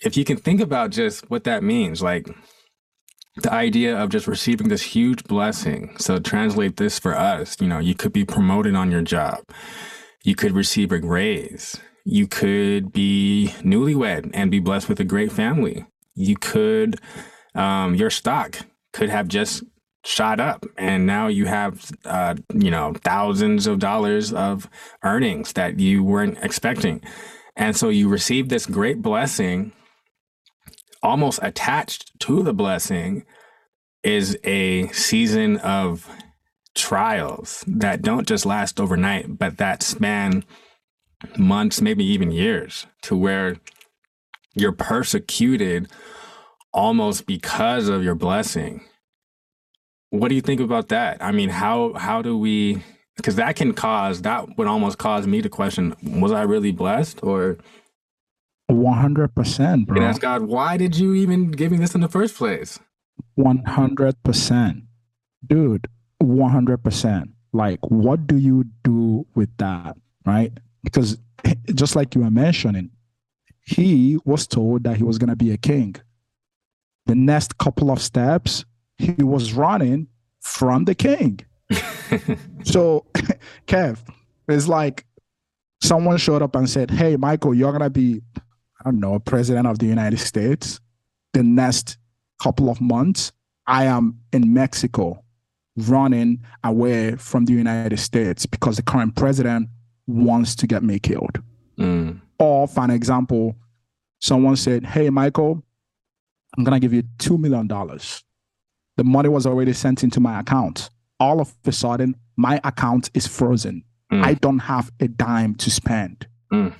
if 0.00 0.16
you 0.16 0.24
can 0.24 0.36
think 0.36 0.60
about 0.60 0.90
just 0.90 1.28
what 1.30 1.44
that 1.44 1.62
means, 1.62 2.02
like 2.02 2.28
the 3.42 3.52
idea 3.52 3.96
of 3.96 4.10
just 4.10 4.26
receiving 4.26 4.68
this 4.68 4.82
huge 4.82 5.24
blessing. 5.24 5.94
So 5.98 6.18
translate 6.18 6.76
this 6.76 6.98
for 6.98 7.16
us, 7.16 7.56
you 7.60 7.68
know, 7.68 7.78
you 7.78 7.94
could 7.94 8.12
be 8.12 8.24
promoted 8.24 8.74
on 8.74 8.90
your 8.90 9.02
job. 9.02 9.44
You 10.24 10.34
could 10.34 10.52
receive 10.52 10.92
a 10.92 10.98
raise. 10.98 11.78
You 12.04 12.26
could 12.26 12.92
be 12.92 13.54
newlywed 13.60 14.30
and 14.34 14.50
be 14.50 14.58
blessed 14.58 14.88
with 14.88 14.98
a 15.00 15.04
great 15.04 15.30
family. 15.30 15.86
You 16.14 16.36
could, 16.36 17.00
um, 17.54 17.94
your 17.94 18.10
stock 18.10 18.58
could 18.92 19.10
have 19.10 19.28
just 19.28 19.62
shot 20.04 20.40
up 20.40 20.64
and 20.78 21.06
now 21.06 21.26
you 21.26 21.44
have 21.44 21.90
uh, 22.06 22.34
you 22.54 22.70
know 22.70 22.94
thousands 23.04 23.66
of 23.66 23.78
dollars 23.78 24.32
of 24.32 24.68
earnings 25.02 25.52
that 25.52 25.78
you 25.78 26.02
weren't 26.02 26.38
expecting 26.40 27.02
and 27.58 27.76
so 27.76 27.90
you 27.90 28.08
receive 28.08 28.48
this 28.48 28.66
great 28.66 29.02
blessing 29.02 29.72
almost 31.02 31.38
attached 31.42 32.18
to 32.20 32.42
the 32.42 32.54
blessing 32.54 33.24
is 34.02 34.38
a 34.44 34.88
season 34.88 35.58
of 35.58 36.08
trials 36.74 37.64
that 37.66 38.02
don't 38.02 38.26
just 38.26 38.46
last 38.46 38.80
overnight 38.80 39.38
but 39.38 39.58
that 39.58 39.82
span 39.82 40.44
months 41.36 41.80
maybe 41.80 42.04
even 42.04 42.30
years 42.30 42.86
to 43.02 43.16
where 43.16 43.56
you're 44.54 44.72
persecuted 44.72 45.88
almost 46.72 47.26
because 47.26 47.88
of 47.88 48.02
your 48.02 48.14
blessing 48.14 48.80
what 50.10 50.28
do 50.28 50.34
you 50.34 50.40
think 50.40 50.60
about 50.60 50.88
that? 50.88 51.18
I 51.22 51.32
mean, 51.32 51.50
how 51.50 51.92
how 51.94 52.22
do 52.22 52.36
we 52.36 52.82
because 53.18 53.34
that 53.34 53.56
can 53.56 53.74
cause 53.74 54.22
that 54.22 54.56
would 54.56 54.66
almost 54.66 54.96
cause 54.96 55.26
me 55.26 55.42
to 55.42 55.48
question 55.48 55.94
was 56.02 56.32
I 56.32 56.42
really 56.42 56.72
blessed 56.72 57.20
or 57.22 57.58
100% 58.70 59.86
bro. 59.86 59.96
And 59.96 60.04
ask 60.04 60.20
God, 60.20 60.42
why 60.42 60.76
did 60.76 60.96
you 60.96 61.14
even 61.14 61.50
give 61.50 61.72
me 61.72 61.78
this 61.78 61.94
in 61.94 62.00
the 62.00 62.08
first 62.08 62.36
place? 62.36 62.78
100%. 63.38 64.82
Dude, 65.46 65.88
100%. 66.22 67.24
Like 67.52 67.80
what 67.90 68.26
do 68.26 68.36
you 68.36 68.64
do 68.84 69.26
with 69.34 69.50
that, 69.58 69.96
right? 70.24 70.52
Because 70.84 71.18
eh, 71.44 71.54
just 71.74 71.96
like 71.96 72.14
you 72.14 72.22
were 72.22 72.30
mentioning, 72.30 72.90
he 73.60 74.18
was 74.24 74.46
told 74.46 74.84
that 74.84 74.96
he 74.96 75.02
was 75.02 75.18
going 75.18 75.28
to 75.28 75.36
be 75.36 75.52
a 75.52 75.56
king. 75.56 75.96
The 77.06 77.14
next 77.14 77.58
couple 77.58 77.90
of 77.90 78.00
steps, 78.00 78.64
he 78.96 79.12
was 79.22 79.54
running 79.54 80.08
from 80.40 80.84
the 80.84 80.94
king. 80.94 81.40
So, 82.64 83.06
Kev, 83.66 83.98
it's 84.48 84.68
like 84.68 85.04
someone 85.80 86.16
showed 86.16 86.42
up 86.42 86.56
and 86.56 86.68
said, 86.68 86.90
Hey, 86.90 87.16
Michael, 87.16 87.54
you're 87.54 87.72
going 87.72 87.82
to 87.82 87.90
be, 87.90 88.22
I 88.36 88.84
don't 88.84 89.00
know, 89.00 89.18
president 89.18 89.66
of 89.66 89.78
the 89.78 89.86
United 89.86 90.18
States 90.18 90.80
the 91.32 91.42
next 91.42 91.98
couple 92.42 92.70
of 92.70 92.80
months. 92.80 93.32
I 93.66 93.84
am 93.84 94.20
in 94.32 94.52
Mexico 94.54 95.22
running 95.76 96.42
away 96.64 97.16
from 97.16 97.44
the 97.44 97.52
United 97.52 97.98
States 97.98 98.46
because 98.46 98.76
the 98.76 98.82
current 98.82 99.14
president 99.14 99.68
wants 100.06 100.56
to 100.56 100.66
get 100.66 100.82
me 100.82 100.98
killed. 100.98 101.42
Mm. 101.78 102.20
Or, 102.38 102.66
for 102.66 102.84
an 102.84 102.90
example, 102.90 103.56
someone 104.20 104.56
said, 104.56 104.84
Hey, 104.84 105.10
Michael, 105.10 105.62
I'm 106.56 106.64
going 106.64 106.80
to 106.80 106.84
give 106.84 106.94
you 106.94 107.02
$2 107.18 107.38
million 107.38 107.68
the 108.98 109.04
money 109.04 109.28
was 109.28 109.46
already 109.46 109.72
sent 109.72 110.02
into 110.02 110.20
my 110.20 110.40
account. 110.40 110.90
All 111.20 111.40
of 111.40 111.54
a 111.64 111.72
sudden, 111.72 112.16
my 112.36 112.60
account 112.64 113.10
is 113.14 113.26
frozen. 113.26 113.84
Mm. 114.12 114.24
I 114.24 114.34
don't 114.34 114.60
have 114.60 114.90
a 115.00 115.08
dime 115.08 115.54
to 115.56 115.70
spend. 115.70 116.26
Mm. 116.52 116.74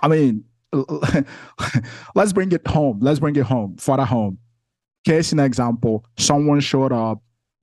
I 0.00 0.08
mean, 0.08 0.44
let's 2.14 2.32
bring 2.32 2.52
it 2.52 2.66
home. 2.66 2.98
Let's 3.00 3.20
bring 3.20 3.36
it 3.36 3.44
home, 3.44 3.76
further 3.76 4.04
home. 4.04 4.38
Case 5.04 5.32
in 5.32 5.40
example, 5.40 6.04
someone 6.18 6.60
showed 6.60 6.92
up. 6.92 7.22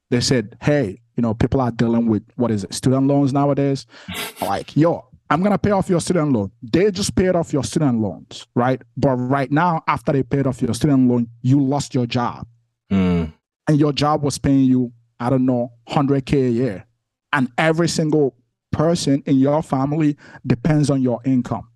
They 0.09 0.21
said, 0.21 0.57
"Hey, 0.61 1.01
you 1.17 1.21
know, 1.21 1.33
people 1.33 1.59
are 1.59 1.71
dealing 1.71 2.07
with 2.07 2.23
what 2.35 2.51
is 2.51 2.63
it, 2.63 2.73
student 2.73 3.07
loans 3.07 3.33
nowadays. 3.33 3.85
like, 4.41 4.77
yo, 4.77 5.05
I'm 5.29 5.43
gonna 5.43 5.57
pay 5.57 5.71
off 5.71 5.89
your 5.89 5.99
student 5.99 6.31
loan. 6.31 6.51
They 6.61 6.89
just 6.91 7.15
paid 7.15 7.35
off 7.35 7.51
your 7.51 7.63
student 7.63 7.99
loans, 7.99 8.47
right? 8.55 8.81
But 8.95 9.15
right 9.15 9.51
now, 9.51 9.83
after 9.87 10.13
they 10.13 10.23
paid 10.23 10.47
off 10.47 10.61
your 10.61 10.73
student 10.73 11.09
loan, 11.09 11.27
you 11.41 11.59
lost 11.59 11.93
your 11.93 12.05
job. 12.05 12.47
Mm. 12.91 13.33
And 13.67 13.79
your 13.79 13.91
job 13.91 14.23
was 14.23 14.37
paying 14.37 14.65
you, 14.65 14.93
I 15.19 15.29
don't 15.29 15.45
know, 15.45 15.73
100K 15.89 16.47
a 16.47 16.51
year. 16.51 16.85
And 17.33 17.51
every 17.57 17.89
single 17.89 18.35
person 18.71 19.23
in 19.25 19.37
your 19.37 19.61
family 19.63 20.17
depends 20.45 20.89
on 20.89 21.01
your 21.01 21.19
income. 21.25 21.67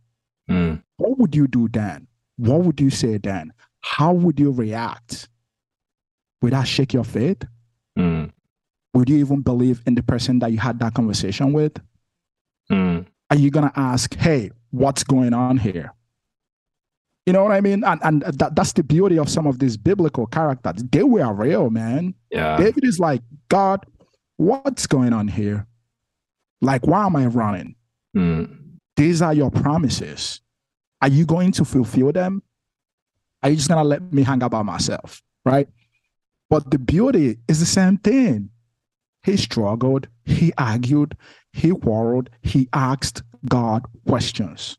Mm. 0.49 0.83
What 0.97 1.17
would 1.17 1.35
you 1.35 1.47
do 1.47 1.67
then? 1.67 2.07
What 2.37 2.61
would 2.61 2.79
you 2.79 2.89
say 2.89 3.17
then? 3.17 3.53
How 3.81 4.13
would 4.13 4.39
you 4.39 4.51
react? 4.51 5.29
Would 6.41 6.53
that 6.53 6.67
shake 6.67 6.93
your 6.93 7.03
faith? 7.03 7.43
Mm. 7.97 8.31
Would 8.93 9.09
you 9.09 9.17
even 9.17 9.41
believe 9.41 9.81
in 9.85 9.95
the 9.95 10.03
person 10.03 10.39
that 10.39 10.51
you 10.51 10.57
had 10.57 10.79
that 10.79 10.93
conversation 10.93 11.53
with? 11.53 11.73
Mm. 12.71 13.05
Are 13.29 13.37
you 13.37 13.49
going 13.49 13.69
to 13.69 13.79
ask, 13.79 14.13
hey, 14.15 14.51
what's 14.71 15.03
going 15.03 15.33
on 15.33 15.57
here? 15.57 15.93
You 17.25 17.33
know 17.33 17.43
what 17.43 17.51
I 17.51 17.61
mean? 17.61 17.83
And 17.83 17.99
and 18.03 18.21
that, 18.23 18.55
that's 18.55 18.73
the 18.73 18.83
beauty 18.83 19.19
of 19.19 19.29
some 19.29 19.45
of 19.45 19.59
these 19.59 19.77
biblical 19.77 20.25
characters. 20.25 20.83
They 20.91 21.03
were 21.03 21.31
real, 21.33 21.69
man. 21.69 22.15
Yeah. 22.31 22.57
David 22.57 22.83
is 22.83 22.99
like, 22.99 23.21
God, 23.49 23.85
what's 24.37 24.87
going 24.87 25.13
on 25.13 25.27
here? 25.27 25.67
Like, 26.61 26.85
why 26.87 27.05
am 27.05 27.15
I 27.15 27.27
running? 27.27 27.75
Mm. 28.15 28.57
These 28.95 29.21
are 29.21 29.33
your 29.33 29.51
promises. 29.51 30.41
Are 31.01 31.07
you 31.07 31.25
going 31.25 31.51
to 31.53 31.65
fulfill 31.65 32.11
them? 32.11 32.43
Are 33.43 33.49
you 33.49 33.55
just 33.55 33.69
gonna 33.69 33.83
let 33.83 34.13
me 34.13 34.23
hang 34.23 34.41
out 34.41 34.51
by 34.51 34.63
myself? 34.63 35.21
Right? 35.45 35.67
But 36.49 36.69
the 36.69 36.79
beauty 36.79 37.37
is 37.47 37.59
the 37.59 37.65
same 37.65 37.97
thing. 37.97 38.49
He 39.23 39.37
struggled, 39.37 40.07
he 40.25 40.51
argued, 40.57 41.15
he 41.53 41.71
quarreled, 41.71 42.29
he 42.41 42.67
asked 42.73 43.21
God 43.47 43.83
questions 44.07 44.77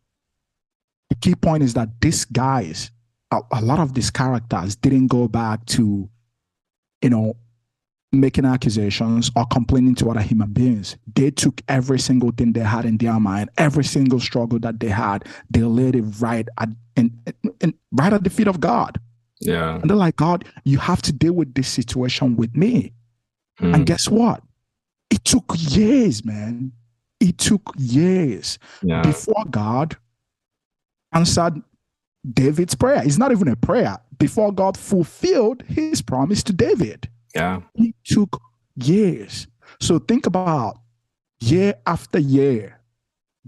the 1.12 1.18
key 1.18 1.34
point 1.34 1.62
is 1.62 1.74
that 1.74 2.00
these 2.00 2.24
guys, 2.24 2.90
a, 3.30 3.40
a 3.52 3.60
lot 3.60 3.78
of 3.78 3.92
these 3.92 4.10
characters 4.10 4.76
didn't 4.76 5.08
go 5.08 5.28
back 5.28 5.62
to, 5.66 6.08
you 7.02 7.10
know, 7.10 7.36
making 8.12 8.46
accusations 8.46 9.30
or 9.36 9.44
complaining 9.44 9.94
to 9.96 10.08
other 10.08 10.22
human 10.22 10.50
beings. 10.54 10.96
They 11.14 11.30
took 11.30 11.60
every 11.68 11.98
single 11.98 12.30
thing 12.30 12.54
they 12.54 12.60
had 12.60 12.86
in 12.86 12.96
their 12.96 13.20
mind, 13.20 13.50
every 13.58 13.84
single 13.84 14.20
struggle 14.20 14.58
that 14.60 14.80
they 14.80 14.88
had, 14.88 15.26
they 15.50 15.60
laid 15.60 15.96
it 15.96 16.04
right 16.18 16.48
at 16.58 16.70
in, 16.96 17.22
in, 17.60 17.74
right 17.92 18.14
at 18.14 18.24
the 18.24 18.30
feet 18.30 18.48
of 18.48 18.58
God. 18.58 18.98
Yeah. 19.38 19.74
And 19.74 19.90
they're 19.90 19.96
like, 19.96 20.16
God, 20.16 20.46
you 20.64 20.78
have 20.78 21.02
to 21.02 21.12
deal 21.12 21.34
with 21.34 21.52
this 21.52 21.68
situation 21.68 22.36
with 22.36 22.56
me. 22.56 22.94
Mm. 23.60 23.74
And 23.74 23.86
guess 23.86 24.08
what? 24.08 24.42
It 25.10 25.26
took 25.26 25.44
years, 25.58 26.24
man. 26.24 26.72
It 27.20 27.36
took 27.36 27.74
years 27.76 28.58
yeah. 28.82 29.02
before 29.02 29.44
God 29.50 29.98
answered 31.12 31.62
David's 32.30 32.74
prayer. 32.74 33.02
It's 33.04 33.18
not 33.18 33.32
even 33.32 33.48
a 33.48 33.56
prayer. 33.56 33.98
Before 34.18 34.52
God 34.52 34.76
fulfilled 34.76 35.62
his 35.62 36.00
promise 36.02 36.42
to 36.44 36.52
David. 36.52 37.08
Yeah. 37.34 37.60
It 37.74 37.94
took 38.04 38.40
years. 38.76 39.46
So 39.80 39.98
think 39.98 40.26
about 40.26 40.78
year 41.40 41.74
after 41.86 42.18
year, 42.18 42.80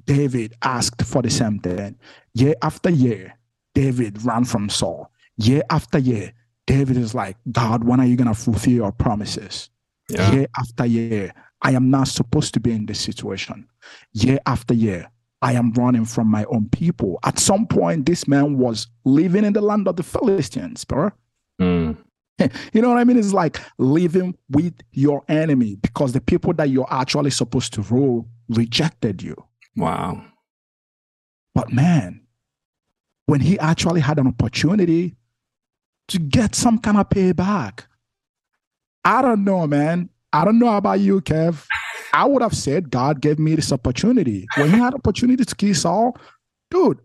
David 0.04 0.54
asked 0.62 1.02
for 1.02 1.22
the 1.22 1.30
same 1.30 1.60
thing. 1.60 1.96
Year 2.34 2.54
after 2.62 2.90
year, 2.90 3.38
David 3.74 4.22
ran 4.24 4.44
from 4.44 4.68
Saul. 4.68 5.10
Year 5.36 5.62
after 5.70 5.98
year, 5.98 6.32
David 6.66 6.96
is 6.96 7.14
like, 7.14 7.36
God, 7.52 7.84
when 7.84 8.00
are 8.00 8.06
you 8.06 8.16
going 8.16 8.28
to 8.28 8.34
fulfill 8.34 8.72
your 8.72 8.92
promises? 8.92 9.70
Yeah. 10.08 10.32
Year 10.32 10.46
after 10.58 10.86
year, 10.86 11.32
I 11.62 11.72
am 11.72 11.90
not 11.90 12.08
supposed 12.08 12.54
to 12.54 12.60
be 12.60 12.72
in 12.72 12.86
this 12.86 13.00
situation. 13.00 13.68
Year 14.12 14.38
after 14.46 14.74
year, 14.74 15.10
I 15.44 15.52
am 15.52 15.72
running 15.72 16.06
from 16.06 16.28
my 16.28 16.44
own 16.44 16.70
people. 16.70 17.18
At 17.22 17.38
some 17.38 17.66
point, 17.66 18.06
this 18.06 18.26
man 18.26 18.56
was 18.56 18.86
living 19.04 19.44
in 19.44 19.52
the 19.52 19.60
land 19.60 19.86
of 19.86 19.96
the 19.96 20.02
Philistines, 20.02 20.84
bro. 20.86 21.10
Mm. 21.60 21.98
You 22.72 22.82
know 22.82 22.88
what 22.88 22.98
I 22.98 23.04
mean? 23.04 23.18
It's 23.18 23.32
like 23.32 23.60
living 23.78 24.36
with 24.50 24.74
your 24.90 25.22
enemy 25.28 25.76
because 25.76 26.12
the 26.12 26.20
people 26.20 26.52
that 26.54 26.68
you're 26.68 26.92
actually 26.92 27.30
supposed 27.30 27.74
to 27.74 27.82
rule 27.82 28.26
rejected 28.48 29.22
you. 29.22 29.36
Wow. 29.76 30.24
But 31.54 31.72
man, 31.72 32.22
when 33.26 33.40
he 33.40 33.56
actually 33.58 34.00
had 34.00 34.18
an 34.18 34.26
opportunity 34.26 35.14
to 36.08 36.18
get 36.18 36.56
some 36.56 36.78
kind 36.78 36.96
of 36.96 37.08
payback, 37.08 37.82
I 39.04 39.22
don't 39.22 39.44
know, 39.44 39.66
man. 39.68 40.08
I 40.32 40.44
don't 40.44 40.58
know 40.58 40.74
about 40.74 40.98
you, 40.98 41.20
Kev. 41.20 41.66
I 42.14 42.24
would 42.24 42.42
have 42.42 42.54
said 42.56 42.90
God 42.90 43.20
gave 43.20 43.38
me 43.38 43.54
this 43.56 43.72
opportunity. 43.72 44.46
When 44.56 44.70
he 44.70 44.78
had 44.78 44.94
opportunity 44.94 45.44
to 45.44 45.54
kill 45.54 45.74
Saul, 45.74 46.16
dude, 46.70 47.00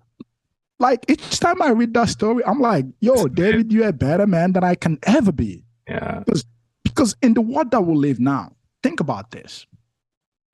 like 0.80 1.04
each 1.10 1.40
time 1.40 1.62
I 1.62 1.72
read 1.72 1.94
that 1.96 2.10
story, 2.10 2.44
I'm 2.46 2.60
like, 2.62 2.86
yo, 3.02 3.28
David, 3.28 3.72
you're 3.74 3.88
a 3.90 3.94
better 3.94 4.28
man 4.28 4.54
than 4.54 4.64
I 4.64 4.76
can 4.76 5.00
ever 5.04 5.32
be. 5.32 5.66
Yeah. 5.90 6.20
Because, 6.26 6.46
because 6.84 7.16
in 7.22 7.34
the 7.34 7.42
world 7.42 7.72
that 7.72 7.82
we 7.82 7.96
live 7.96 8.20
now, 8.20 8.56
think 8.84 9.00
about 9.00 9.32
this. 9.32 9.66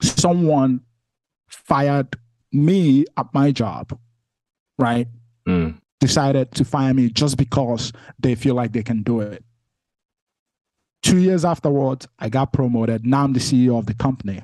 Someone 0.02 0.82
fired 1.48 2.16
me 2.52 3.06
at 3.18 3.28
my 3.34 3.52
job. 3.52 3.98
right? 4.80 5.08
Mm. 5.48 5.80
Decided 6.00 6.52
to 6.54 6.66
fire 6.66 6.94
me 6.94 7.10
just 7.10 7.38
because 7.38 7.94
they 8.20 8.36
feel 8.36 8.56
like 8.56 8.72
they 8.74 8.84
can 8.84 9.04
do 9.04 9.20
it. 9.22 9.44
Two 11.06 11.20
years 11.20 11.46
afterwards, 11.46 12.08
I 12.18 12.30
got 12.30 12.52
promoted. 12.52 13.06
Now 13.06 13.24
I'm 13.24 13.34
the 13.34 13.40
CEO 13.40 13.78
of 13.78 13.86
the 13.86 13.94
company. 13.94 14.42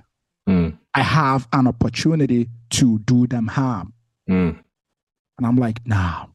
Mm. 0.48 0.78
I 0.94 1.02
have 1.02 1.48
an 1.54 1.68
opportunity 1.68 2.50
to 2.72 3.00
do 3.00 3.26
them 3.26 3.48
harm. 3.48 3.94
Mm. 4.30 4.60
And 5.38 5.48
I'm 5.48 5.56
like, 5.56 5.86
nah, 5.88 6.28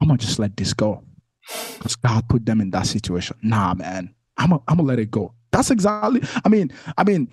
I'm 0.00 0.08
gonna 0.08 0.16
just 0.16 0.38
let 0.38 0.56
this 0.56 0.72
go. 0.72 1.02
Because 1.74 1.94
God 1.96 2.26
put 2.26 2.46
them 2.46 2.62
in 2.62 2.70
that 2.70 2.86
situation. 2.86 3.36
Nah, 3.42 3.74
man. 3.74 4.14
I'm 4.38 4.48
gonna 4.48 4.62
I'm 4.66 4.78
gonna 4.78 4.88
let 4.88 4.98
it 4.98 5.10
go. 5.10 5.34
That's 5.50 5.70
exactly, 5.70 6.22
I 6.42 6.48
mean, 6.48 6.72
I 6.96 7.04
mean, 7.04 7.28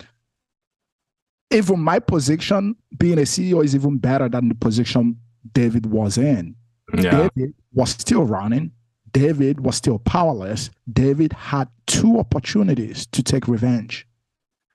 even 1.50 1.80
my 1.80 1.98
position 1.98 2.76
being 2.98 3.18
a 3.18 3.22
CEO 3.22 3.64
is 3.64 3.74
even 3.74 3.96
better 3.96 4.28
than 4.28 4.50
the 4.50 4.54
position 4.54 5.18
David 5.52 5.86
was 5.86 6.18
in. 6.18 6.56
Yeah. 6.94 7.28
David 7.34 7.54
was 7.72 7.90
still 7.92 8.24
running. 8.24 8.72
David 9.12 9.60
was 9.60 9.76
still 9.76 9.98
powerless. 9.98 10.70
David 10.92 11.32
had 11.32 11.68
two 11.86 12.18
opportunities 12.18 13.06
to 13.06 13.22
take 13.22 13.48
revenge. 13.48 14.06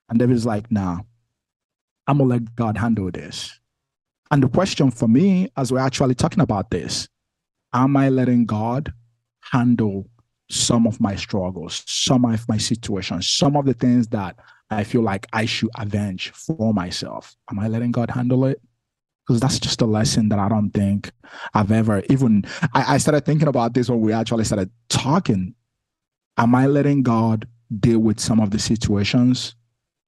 And 0.10 0.20
David's 0.20 0.46
like, 0.46 0.72
nah, 0.72 1.00
I'm 2.08 2.18
gonna 2.18 2.30
let 2.30 2.56
God 2.56 2.78
handle 2.78 3.10
this. 3.12 3.60
And 4.32 4.44
the 4.44 4.50
question 4.50 4.92
for 4.92 5.08
me, 5.08 5.50
as 5.56 5.72
we're 5.72 5.80
actually 5.80 6.16
talking 6.16 6.42
about 6.42 6.70
this, 6.72 7.08
am 7.74 7.96
I 7.96 8.10
letting 8.10 8.46
God 8.46 8.94
handle 9.52 10.08
some 10.50 10.86
of 10.86 11.00
my 11.00 11.16
struggles, 11.16 11.84
some 11.86 12.26
of 12.26 12.48
my 12.48 12.58
situations, 12.58 13.30
some 13.30 13.56
of 13.56 13.66
the 13.66 13.74
things 13.74 14.08
that 14.08 14.36
I 14.70 14.84
feel 14.84 15.02
like 15.02 15.28
I 15.34 15.46
should 15.46 15.70
avenge 15.78 16.32
for 16.32 16.74
myself? 16.74 17.36
Am 17.50 17.60
I 17.60 17.68
letting 17.68 17.92
God 17.92 18.12
handle 18.12 18.46
it? 18.46 18.62
Because 19.26 19.40
that's 19.40 19.60
just 19.60 19.82
a 19.82 19.86
lesson 19.86 20.30
that 20.30 20.38
I 20.40 20.48
don't 20.50 20.70
think 20.72 21.12
I've 21.54 21.72
ever 21.72 22.04
even. 22.10 22.46
I, 22.74 22.96
I 22.96 22.98
started 23.00 23.26
thinking 23.26 23.48
about 23.48 23.74
this 23.74 23.90
when 23.90 24.02
we 24.02 24.14
actually 24.14 24.44
started 24.44 24.70
talking. 24.90 25.56
Am 26.38 26.54
I 26.54 26.68
letting 26.68 27.02
God 27.02 27.48
deal 27.80 28.00
with 28.00 28.20
some 28.20 28.40
of 28.40 28.52
the 28.52 28.60
situations 28.60 29.56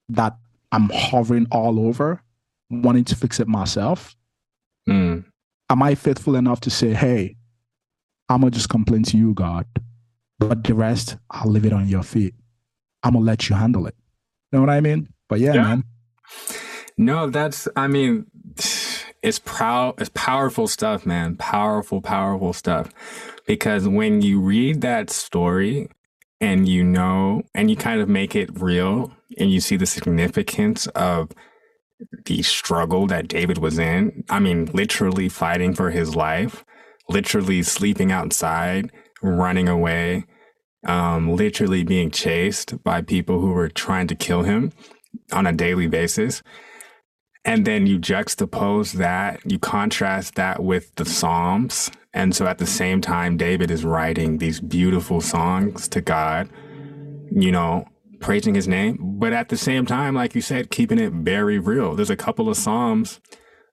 that 0.08 0.36
I'm 0.70 0.90
hovering 0.94 1.46
all 1.50 1.80
over, 1.80 2.22
wanting 2.70 3.04
to 3.06 3.16
fix 3.16 3.40
it 3.40 3.48
myself? 3.48 4.14
Mm. 4.88 5.24
Am 5.70 5.82
I 5.82 5.94
faithful 5.96 6.36
enough 6.36 6.60
to 6.60 6.70
say, 6.70 6.92
hey, 6.94 7.36
I'm 8.28 8.40
going 8.42 8.52
to 8.52 8.56
just 8.56 8.68
complain 8.68 9.02
to 9.04 9.16
you, 9.16 9.34
God, 9.34 9.66
but 10.38 10.62
the 10.64 10.74
rest, 10.74 11.16
I'll 11.30 11.50
leave 11.50 11.64
it 11.66 11.72
on 11.72 11.88
your 11.88 12.02
feet. 12.02 12.34
I'm 13.02 13.12
going 13.14 13.24
to 13.24 13.26
let 13.26 13.48
you 13.48 13.56
handle 13.56 13.86
it. 13.86 13.94
You 14.52 14.58
know 14.58 14.60
what 14.60 14.70
I 14.70 14.80
mean? 14.80 15.08
But 15.28 15.40
yeah, 15.40 15.54
Yeah. 15.54 15.62
man. 15.62 15.84
No, 17.00 17.30
that's 17.30 17.68
I 17.76 17.86
mean 17.86 18.26
it's 19.22 19.38
proud 19.38 19.94
it's 19.98 20.10
powerful 20.14 20.68
stuff, 20.68 21.06
man. 21.06 21.36
Powerful, 21.36 22.00
powerful 22.00 22.52
stuff. 22.52 22.90
Because 23.46 23.88
when 23.88 24.22
you 24.22 24.40
read 24.40 24.80
that 24.82 25.10
story 25.10 25.88
and 26.40 26.68
you 26.68 26.84
know 26.84 27.42
and 27.54 27.70
you 27.70 27.76
kind 27.76 28.00
of 28.00 28.08
make 28.08 28.36
it 28.36 28.50
real 28.60 29.12
and 29.38 29.50
you 29.50 29.60
see 29.60 29.76
the 29.76 29.86
significance 29.86 30.86
of 30.88 31.30
the 32.26 32.42
struggle 32.42 33.06
that 33.06 33.28
David 33.28 33.58
was 33.58 33.78
in. 33.78 34.24
I 34.28 34.38
mean, 34.38 34.66
literally 34.66 35.28
fighting 35.28 35.74
for 35.74 35.90
his 35.90 36.14
life, 36.14 36.64
literally 37.08 37.62
sleeping 37.62 38.12
outside, 38.12 38.90
running 39.22 39.68
away, 39.68 40.24
um, 40.86 41.34
literally 41.34 41.82
being 41.84 42.10
chased 42.10 42.82
by 42.84 43.02
people 43.02 43.40
who 43.40 43.52
were 43.52 43.68
trying 43.68 44.06
to 44.08 44.14
kill 44.14 44.42
him 44.42 44.72
on 45.32 45.46
a 45.46 45.52
daily 45.52 45.86
basis. 45.88 46.42
And 47.48 47.64
then 47.64 47.86
you 47.86 47.98
juxtapose 47.98 48.92
that, 48.98 49.40
you 49.50 49.58
contrast 49.58 50.34
that 50.34 50.62
with 50.62 50.94
the 50.96 51.06
Psalms. 51.06 51.90
And 52.12 52.36
so 52.36 52.46
at 52.46 52.58
the 52.58 52.66
same 52.66 53.00
time, 53.00 53.38
David 53.38 53.70
is 53.70 53.86
writing 53.86 54.36
these 54.36 54.60
beautiful 54.60 55.22
songs 55.22 55.88
to 55.88 56.02
God, 56.02 56.50
you 57.32 57.50
know, 57.50 57.88
praising 58.20 58.54
his 58.54 58.68
name. 58.68 58.98
But 59.18 59.32
at 59.32 59.48
the 59.48 59.56
same 59.56 59.86
time, 59.86 60.14
like 60.14 60.34
you 60.34 60.42
said, 60.42 60.70
keeping 60.70 60.98
it 60.98 61.10
very 61.14 61.58
real. 61.58 61.94
There's 61.94 62.10
a 62.10 62.16
couple 62.16 62.50
of 62.50 62.56
Psalms, 62.58 63.18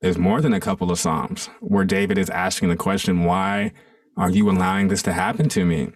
there's 0.01 0.17
more 0.17 0.39
than 0.39 0.53
a 0.53 0.61
couple 0.61 0.89
of 0.89 0.97
Psalms 0.97 1.49
where 1.59 1.83
David 1.83 2.17
is 2.17 2.29
asking 2.29 2.69
the 2.69 2.77
question, 2.77 3.25
why 3.25 3.73
are 4.15 4.29
you 4.29 4.49
allowing 4.49 4.87
this 4.87 5.03
to 5.03 5.11
happen 5.11 5.49
to 5.49 5.65
me? 5.65 5.89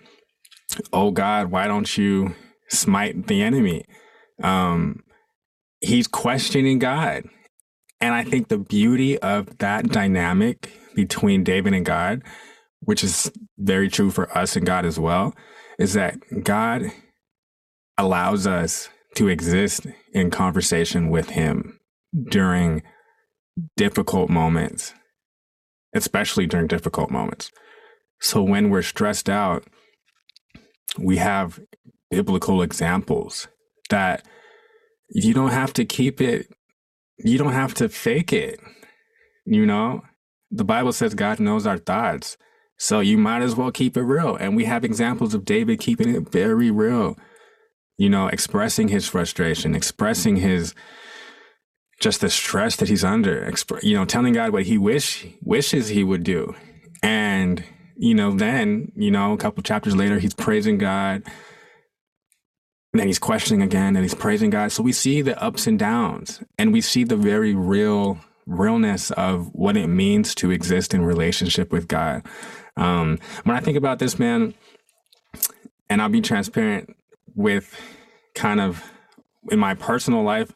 Oh 0.92 1.12
God, 1.12 1.50
why 1.50 1.65
don't 1.68 1.98
you 1.98 2.36
smite 2.68 3.28
the 3.28 3.42
enemy? 3.42 3.86
Um, 4.44 5.02
he's 5.80 6.08
questioning 6.08 6.78
God. 6.80 7.24
And 8.02 8.14
I 8.14 8.24
think 8.24 8.48
the 8.48 8.58
beauty 8.58 9.20
of 9.20 9.58
that 9.58 9.90
dynamic 9.90 10.72
between 10.96 11.44
David 11.44 11.74
and 11.74 11.86
God, 11.86 12.24
which 12.82 13.04
is 13.04 13.32
very 13.58 13.90
true 13.90 14.10
for 14.10 14.36
us 14.38 14.56
and 14.56 14.66
God 14.66 14.86
as 14.86 15.00
well, 15.00 15.36
is 15.78 15.94
that 15.94 16.18
God 16.44 16.92
allows 17.98 18.48
us 18.48 18.90
to 19.16 19.28
exist 19.28 19.88
in 20.14 20.32
conversation 20.32 21.10
with 21.10 21.32
Him 21.32 21.80
during 22.30 22.84
difficult 23.76 24.30
moments, 24.30 24.94
especially 25.94 26.48
during 26.48 26.68
difficult 26.68 27.12
moments. 27.12 27.52
So 28.22 28.42
when 28.42 28.70
we're 28.70 28.82
stressed 28.82 29.30
out, 29.30 29.66
we 30.98 31.18
have 31.18 31.60
biblical 32.10 32.62
examples 32.62 33.48
that 33.90 34.26
you 35.10 35.34
don't 35.34 35.52
have 35.52 35.74
to 35.74 35.86
keep 35.86 36.22
it 36.22 36.48
you 37.24 37.38
don't 37.38 37.54
have 37.54 37.74
to 37.76 37.90
fake 37.90 38.34
it. 38.34 38.60
You 39.46 39.66
know, 39.66 40.04
the 40.52 40.64
Bible 40.64 40.92
says 40.92 41.14
God 41.14 41.40
knows 41.40 41.66
our 41.66 41.78
thoughts. 41.78 42.38
So 42.78 43.02
you 43.02 43.18
might 43.18 43.42
as 43.42 43.56
well 43.56 43.72
keep 43.72 43.98
it 43.98 44.04
real. 44.04 44.36
And 44.36 44.56
we 44.56 44.66
have 44.66 44.86
examples 44.86 45.34
of 45.34 45.44
David 45.44 45.80
keeping 45.80 46.16
it 46.16 46.32
very 46.32 46.72
real, 46.72 47.18
you 47.98 48.10
know, 48.10 48.28
expressing 48.28 48.88
his 48.88 49.08
frustration, 49.08 49.76
expressing 49.76 50.38
his 50.38 50.74
just 52.00 52.22
the 52.22 52.30
stress 52.30 52.78
that 52.78 52.88
he's 52.88 53.04
under, 53.04 53.42
exp- 53.42 53.84
you 53.84 53.96
know, 53.96 54.06
telling 54.06 54.34
God 54.34 54.54
what 54.54 54.64
he 54.64 54.78
wish 54.78 55.28
wishes 55.44 55.90
he 55.90 56.04
would 56.04 56.24
do. 56.24 56.56
And, 57.04 57.64
you 57.98 58.16
know, 58.16 58.32
then, 58.32 58.94
you 58.96 59.12
know, 59.12 59.34
a 59.34 59.38
couple 59.38 59.62
chapters 59.64 59.98
later, 59.98 60.20
he's 60.20 60.34
praising 60.34 60.78
God. 60.78 61.24
And 62.93 62.99
then 62.99 63.08
he's 63.08 63.19
questioning 63.19 63.62
again 63.62 63.95
and 63.95 64.04
he's 64.04 64.15
praising 64.15 64.49
God. 64.49 64.71
So 64.71 64.82
we 64.82 64.91
see 64.91 65.21
the 65.21 65.41
ups 65.41 65.67
and 65.67 65.78
downs 65.78 66.41
and 66.58 66.73
we 66.73 66.82
see 66.82 67.04
the 67.04 67.15
very 67.15 67.54
real 67.54 68.19
realness 68.47 69.12
of 69.12 69.54
what 69.54 69.78
it 69.78 69.88
means 69.88 70.34
to 70.36 70.49
exist 70.49 70.93
in 70.93 71.04
relationship 71.04 71.71
with 71.71 71.88
God. 71.88 72.25
Um, 72.75 73.19
when 73.43 73.56
I 73.56 73.60
think 73.60 73.78
about 73.78 73.99
this, 73.99 74.17
man, 74.17 74.56
and 75.89 76.02
I'll 76.02 76.10
be 76.10 76.21
transparent 76.21 76.95
with 77.36 77.80
kind 78.34 78.60
of 78.60 78.91
in 79.52 79.60
my 79.60 79.75
personal 79.75 80.23
life, 80.23 80.52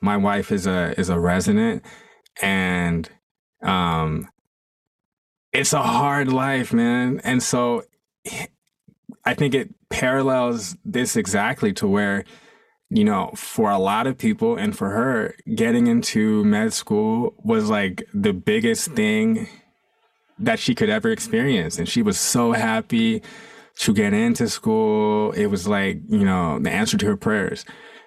my 0.00 0.16
wife 0.16 0.52
is 0.52 0.66
a 0.66 0.98
is 0.98 1.08
a 1.08 1.18
resident 1.18 1.82
and 2.42 3.08
um 3.62 4.28
it's 5.52 5.72
a 5.72 5.82
hard 5.82 6.32
life, 6.32 6.72
man. 6.72 7.20
And 7.22 7.42
so 7.42 7.84
I 9.24 9.34
think 9.34 9.54
it 9.54 9.74
parallels 9.88 10.76
this 10.84 11.16
exactly 11.16 11.72
to 11.74 11.88
where, 11.88 12.24
you 12.90 13.04
know, 13.04 13.30
for 13.34 13.70
a 13.70 13.78
lot 13.78 14.06
of 14.06 14.18
people 14.18 14.56
and 14.56 14.76
for 14.76 14.90
her, 14.90 15.34
getting 15.54 15.86
into 15.86 16.44
med 16.44 16.72
school 16.72 17.34
was 17.38 17.70
like 17.70 18.04
the 18.12 18.32
biggest 18.32 18.92
thing 18.92 19.48
that 20.38 20.58
she 20.58 20.74
could 20.74 20.90
ever 20.90 21.10
experience. 21.10 21.78
And 21.78 21.88
she 21.88 22.02
was 22.02 22.18
so 22.18 22.52
happy 22.52 23.22
to 23.78 23.94
get 23.94 24.12
into 24.12 24.48
school. 24.48 25.32
It 25.32 25.46
was 25.46 25.66
like, 25.66 26.00
you 26.08 26.24
know, 26.24 26.58
the 26.58 26.70
answer 26.70 26.98
to 26.98 27.06
her 27.06 27.16
prayers. 27.16 27.64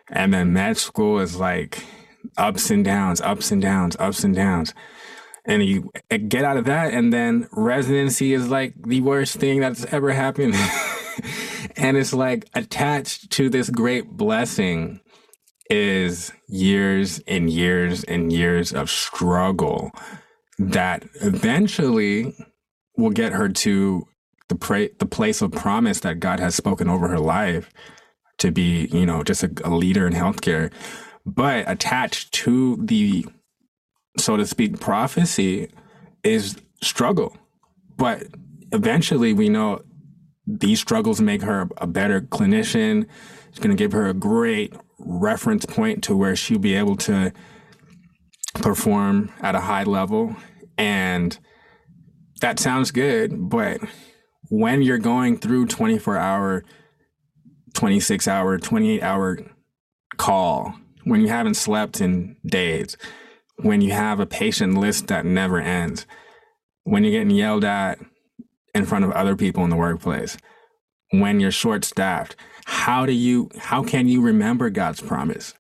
And 0.10 0.34
then 0.34 0.54
med 0.54 0.78
school 0.78 1.20
is 1.20 1.38
like 1.38 1.84
ups 2.38 2.70
and 2.70 2.86
downs, 2.86 3.22
ups 3.22 3.52
and 3.52 3.62
downs, 3.62 3.96
ups 4.00 4.24
and 4.24 4.36
downs 4.36 4.74
and 5.48 5.64
you 5.64 5.90
get 6.28 6.44
out 6.44 6.58
of 6.58 6.66
that 6.66 6.94
and 6.94 7.12
then 7.12 7.48
residency 7.52 8.34
is 8.34 8.50
like 8.50 8.74
the 8.86 9.02
worst 9.02 9.38
thing 9.38 9.60
that's 9.60 9.86
ever 9.94 10.12
happened 10.12 10.54
and 11.78 11.98
it's 11.98 12.14
like 12.14 12.48
attached 12.54 13.32
to 13.32 13.50
this 13.50 13.70
great 13.70 14.12
blessing 14.12 15.00
is 15.70 16.32
years 16.48 17.20
and 17.28 17.50
years 17.50 18.04
and 18.04 18.32
years 18.32 18.74
of 18.74 18.90
struggle 18.90 19.92
that 20.60 21.06
eventually 21.22 22.36
will 22.98 23.12
get 23.12 23.34
her 23.34 23.50
to 23.50 24.08
the 24.50 24.56
pra- 24.56 24.90
the 25.00 25.06
place 25.06 25.42
of 25.42 25.52
promise 25.52 26.00
that 26.02 26.20
God 26.20 26.40
has 26.40 26.56
spoken 26.56 26.90
over 26.90 27.08
her 27.08 27.20
life 27.20 27.70
to 28.40 28.52
be, 28.52 28.88
you 28.92 29.06
know, 29.06 29.24
just 29.24 29.44
a, 29.44 29.52
a 29.64 29.70
leader 29.70 30.08
in 30.08 30.14
healthcare. 30.14 30.72
But 31.26 31.70
attached 31.70 32.32
to 32.34 32.78
the 32.78 33.26
so 34.20 34.38
to 34.38 34.46
speak, 34.46 34.80
prophecy 34.80 35.70
is 36.24 36.58
struggle. 36.82 37.36
But 37.98 38.24
eventually 38.72 39.34
we 39.34 39.50
know 39.50 39.82
these 40.46 40.80
struggles 40.80 41.20
make 41.20 41.42
her 41.42 41.68
a 41.78 41.88
better 41.88 42.22
clinician. 42.22 43.06
It's 43.50 43.60
going 43.60 43.76
to 43.76 43.82
give 43.82 43.92
her 43.92 44.08
a 44.08 44.14
great 44.14 44.74
reference 45.00 45.66
point 45.66 46.04
to 46.04 46.16
where 46.16 46.36
she'll 46.36 46.60
be 46.60 46.76
able 46.76 46.96
to 46.98 47.34
perform 48.56 49.32
at 49.42 49.56
a 49.56 49.62
high 49.62 49.84
level. 49.84 50.36
And 50.78 51.38
that 52.42 52.60
sounds 52.60 52.92
good, 52.92 53.50
but 53.50 53.80
when 54.50 54.82
you're 54.82 54.98
going 54.98 55.38
through 55.38 55.68
24 55.68 56.18
hour, 56.18 56.64
26 57.74 58.28
hour, 58.28 58.58
28 58.58 59.02
hour 59.02 59.40
call, 60.18 60.76
when 61.04 61.22
you 61.22 61.28
haven't 61.28 61.56
slept 61.56 62.00
in 62.00 62.38
days, 62.46 62.96
when 63.58 63.82
you 63.82 63.92
have 63.92 64.20
a 64.20 64.26
patient 64.26 64.76
list 64.76 65.08
that 65.08 65.26
never 65.26 65.60
ends, 65.60 66.06
when 66.84 67.04
you're 67.04 67.12
getting 67.12 67.32
yelled 67.36 67.66
at 67.66 68.00
in 68.74 68.86
front 68.86 69.06
of 69.06 69.12
other 69.12 69.36
people 69.36 69.64
in 69.64 69.70
the 69.70 69.76
workplace, 69.76 70.38
when 71.12 71.40
you're 71.40 71.52
short 71.52 71.84
staffed, 71.84 72.36
how 72.66 73.06
do 73.06 73.14
you 73.14 73.50
how 73.58 73.84
can 73.84 74.08
you 74.08 74.22
remember 74.22 74.70
God's 74.70 75.02
promise? 75.02 75.54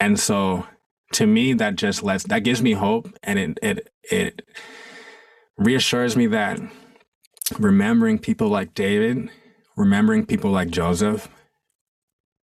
And 0.00 0.18
so 0.18 0.66
to 1.12 1.26
me 1.26 1.52
that 1.54 1.76
just 1.76 2.02
lets 2.02 2.24
that 2.24 2.44
gives 2.44 2.62
me 2.62 2.72
hope 2.72 3.08
and 3.22 3.38
it 3.38 3.58
it 3.62 3.92
it 4.10 4.42
reassures 5.58 6.16
me 6.16 6.26
that 6.28 6.58
remembering 7.58 8.18
people 8.18 8.48
like 8.48 8.74
David, 8.74 9.28
remembering 9.76 10.24
people 10.24 10.50
like 10.50 10.70
Joseph, 10.70 11.28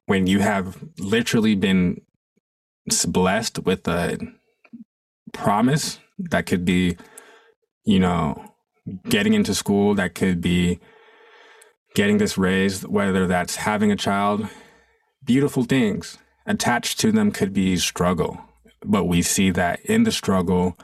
when 0.05 0.27
you 0.27 0.39
have 0.39 0.83
literally 0.97 1.55
been 1.55 2.01
blessed 3.07 3.59
with 3.59 3.87
a 3.87 4.17
promise 5.33 5.99
that 6.17 6.45
could 6.45 6.63
be, 6.63 6.97
you 7.85 7.99
know, 7.99 8.53
getting 9.09 9.33
into 9.33 9.53
school, 9.53 9.95
that 9.95 10.15
could 10.15 10.41
be 10.41 10.79
getting 11.95 12.17
this 12.17 12.37
raised, 12.37 12.83
whether 12.85 13.27
that's 13.27 13.57
having 13.57 13.91
a 13.91 13.95
child, 13.95 14.47
beautiful 15.23 15.63
things. 15.63 16.17
Attached 16.45 16.99
to 16.99 17.11
them 17.11 17.31
could 17.31 17.53
be 17.53 17.77
struggle. 17.77 18.37
But 18.85 19.05
we 19.05 19.21
see 19.21 19.49
that 19.51 19.79
in 19.85 20.03
the 20.03 20.11
struggle, 20.11 20.77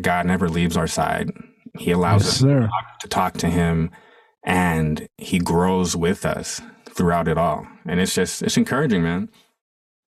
God 0.00 0.26
never 0.26 0.48
leaves 0.48 0.76
our 0.76 0.86
side. 0.86 1.30
He 1.78 1.90
allows 1.90 2.24
yes, 2.24 2.32
us 2.32 2.38
to 2.40 2.60
talk, 2.60 2.98
to 3.00 3.08
talk 3.08 3.32
to 3.38 3.48
Him 3.48 3.90
and 4.44 5.08
He 5.16 5.38
grows 5.38 5.96
with 5.96 6.26
us 6.26 6.60
throughout 6.90 7.28
it 7.28 7.38
all. 7.38 7.66
And 7.86 8.00
it's 8.00 8.14
just, 8.14 8.42
it's 8.42 8.56
encouraging, 8.56 9.02
man. 9.02 9.30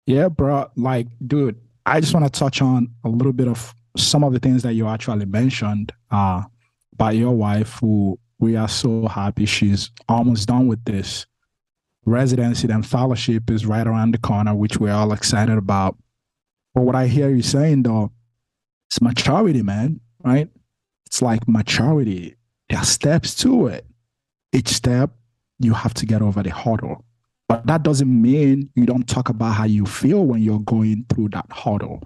Yeah, 0.07 0.29
bro. 0.29 0.69
Like, 0.77 1.07
dude, 1.27 1.61
I 1.87 2.01
just 2.01 2.15
want 2.15 2.25
to 2.25 2.39
touch 2.39 2.63
on 2.63 2.89
a 3.05 3.09
little 3.09 3.33
bit 3.33 3.49
of 3.49 3.75
some 3.97 4.25
of 4.25 4.33
the 4.33 4.39
things 4.39 4.63
that 4.63 4.75
you 4.75 4.89
actually 4.89 5.27
mentioned 5.27 5.93
uh, 6.11 6.43
by 6.97 7.13
your 7.13 7.33
wife, 7.33 7.79
who 7.81 8.19
we 8.39 8.57
are 8.57 8.69
so 8.69 9.07
happy 9.07 9.47
she's 9.47 9.91
almost 10.09 10.49
done 10.49 10.67
with 10.67 10.85
this. 10.85 11.27
Residency 12.07 12.69
and 12.71 12.87
fellowship 12.87 13.51
is 13.51 13.67
right 13.67 13.87
around 13.87 14.13
the 14.13 14.19
corner, 14.19 14.55
which 14.55 14.79
we're 14.79 14.93
all 14.93 15.13
excited 15.13 15.57
about. 15.57 15.97
But 16.75 16.83
what 16.83 16.95
I 16.95 17.07
hear 17.07 17.31
you 17.31 17.43
saying, 17.43 17.83
though, 17.85 18.13
it's 18.91 19.01
maturity, 19.01 19.63
man, 19.63 20.01
right? 20.23 20.49
It's 21.07 21.23
like 21.23 21.49
maturity. 21.49 22.37
There 22.69 22.79
are 22.79 22.85
steps 22.85 23.35
to 23.37 23.69
it. 23.69 23.87
Each 24.53 24.69
step, 24.69 25.11
you 25.59 25.73
have 25.75 25.95
to 25.95 26.07
get 26.07 26.23
over 26.23 26.43
the 26.43 26.51
hurdle. 26.51 27.05
But 27.49 27.67
that 27.67 27.83
doesn't 27.83 28.23
mean 28.23 28.71
you 28.75 28.87
don't 28.87 29.07
talk 29.07 29.29
about 29.29 29.53
how 29.53 29.65
you 29.65 29.85
feel 29.85 30.25
when 30.25 30.43
you're 30.43 30.61
going 30.61 31.05
through 31.09 31.29
that 31.31 31.47
hurdle. 31.53 32.03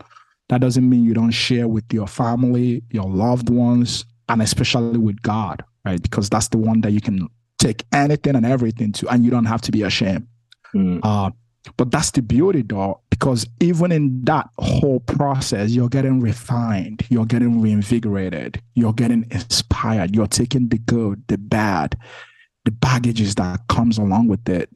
That 0.49 0.61
doesn't 0.61 0.89
mean 0.89 1.05
you 1.05 1.15
don't 1.15 1.31
share 1.31 1.69
with 1.69 1.85
your 1.93 2.07
family, 2.07 2.83
your 2.91 3.09
loved 3.09 3.51
ones, 3.51 4.05
and 4.29 4.43
especially 4.43 4.99
with 4.99 5.21
God, 5.23 5.63
right? 5.85 6.03
Because 6.03 6.29
that's 6.29 6.49
the 6.49 6.59
one 6.59 6.81
that 6.81 6.93
you 6.93 7.01
can 7.01 7.29
take 7.59 7.85
anything 7.93 8.35
and 8.35 8.47
everything 8.47 8.93
to, 8.93 9.09
and 9.09 9.25
you 9.25 9.31
don't 9.31 9.45
have 9.45 9.61
to 9.63 9.73
be 9.73 9.83
ashamed. 9.83 10.27
Mm. 10.75 11.01
Uh, 11.03 11.31
but 11.77 11.91
that's 11.91 12.11
the 12.13 12.23
beauty, 12.23 12.63
though, 12.63 13.01
because 13.11 13.47
even 13.61 13.93
in 13.93 14.25
that 14.25 14.49
whole 14.59 15.01
process, 15.01 15.71
you're 15.71 15.89
getting 15.89 16.21
refined, 16.21 17.05
you're 17.11 17.27
getting 17.27 17.61
reinvigorated, 17.61 18.61
you're 18.75 18.93
getting 18.95 19.27
inspired, 19.31 20.17
you're 20.17 20.27
taking 20.27 20.69
the 20.69 20.79
good, 20.79 21.23
the 21.29 21.37
bad, 21.37 21.97
the 22.65 22.71
baggages 22.71 23.35
that 23.35 23.61
comes 23.69 23.99
along 23.99 24.29
with 24.29 24.49
it 24.49 24.71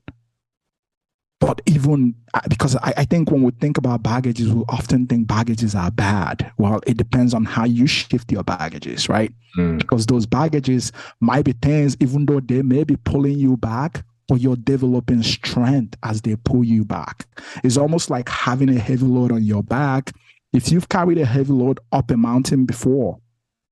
but 1.42 1.60
even 1.66 2.14
uh, 2.34 2.40
because 2.48 2.76
I, 2.76 2.94
I, 2.98 3.04
think 3.04 3.32
when 3.32 3.42
we 3.42 3.50
think 3.50 3.76
about 3.76 4.04
baggages, 4.04 4.48
we 4.52 4.62
often 4.68 5.08
think 5.08 5.26
baggages 5.26 5.74
are 5.74 5.90
bad. 5.90 6.52
Well, 6.56 6.80
it 6.86 6.96
depends 6.96 7.34
on 7.34 7.44
how 7.44 7.64
you 7.64 7.88
shift 7.88 8.30
your 8.30 8.44
baggages, 8.44 9.08
right? 9.08 9.32
Mm. 9.58 9.80
Because 9.80 10.06
those 10.06 10.24
baggages 10.24 10.92
might 11.18 11.44
be 11.44 11.52
things, 11.54 11.96
even 11.98 12.26
though 12.26 12.38
they 12.38 12.62
may 12.62 12.84
be 12.84 12.94
pulling 12.94 13.40
you 13.40 13.56
back, 13.56 14.04
but 14.28 14.40
you're 14.40 14.54
developing 14.54 15.24
strength 15.24 15.96
as 16.04 16.22
they 16.22 16.36
pull 16.36 16.62
you 16.62 16.84
back. 16.84 17.26
It's 17.64 17.76
almost 17.76 18.08
like 18.08 18.28
having 18.28 18.68
a 18.68 18.78
heavy 18.78 19.06
load 19.06 19.32
on 19.32 19.42
your 19.42 19.64
back. 19.64 20.12
If 20.52 20.70
you've 20.70 20.90
carried 20.90 21.18
a 21.18 21.26
heavy 21.26 21.52
load 21.52 21.80
up 21.90 22.12
a 22.12 22.16
mountain 22.16 22.66
before, 22.66 23.18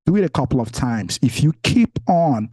do 0.05 0.17
it 0.17 0.25
a 0.25 0.29
couple 0.29 0.59
of 0.59 0.73
times. 0.73 1.19
If 1.21 1.41
you 1.41 1.53
keep 1.63 1.99
on 2.09 2.49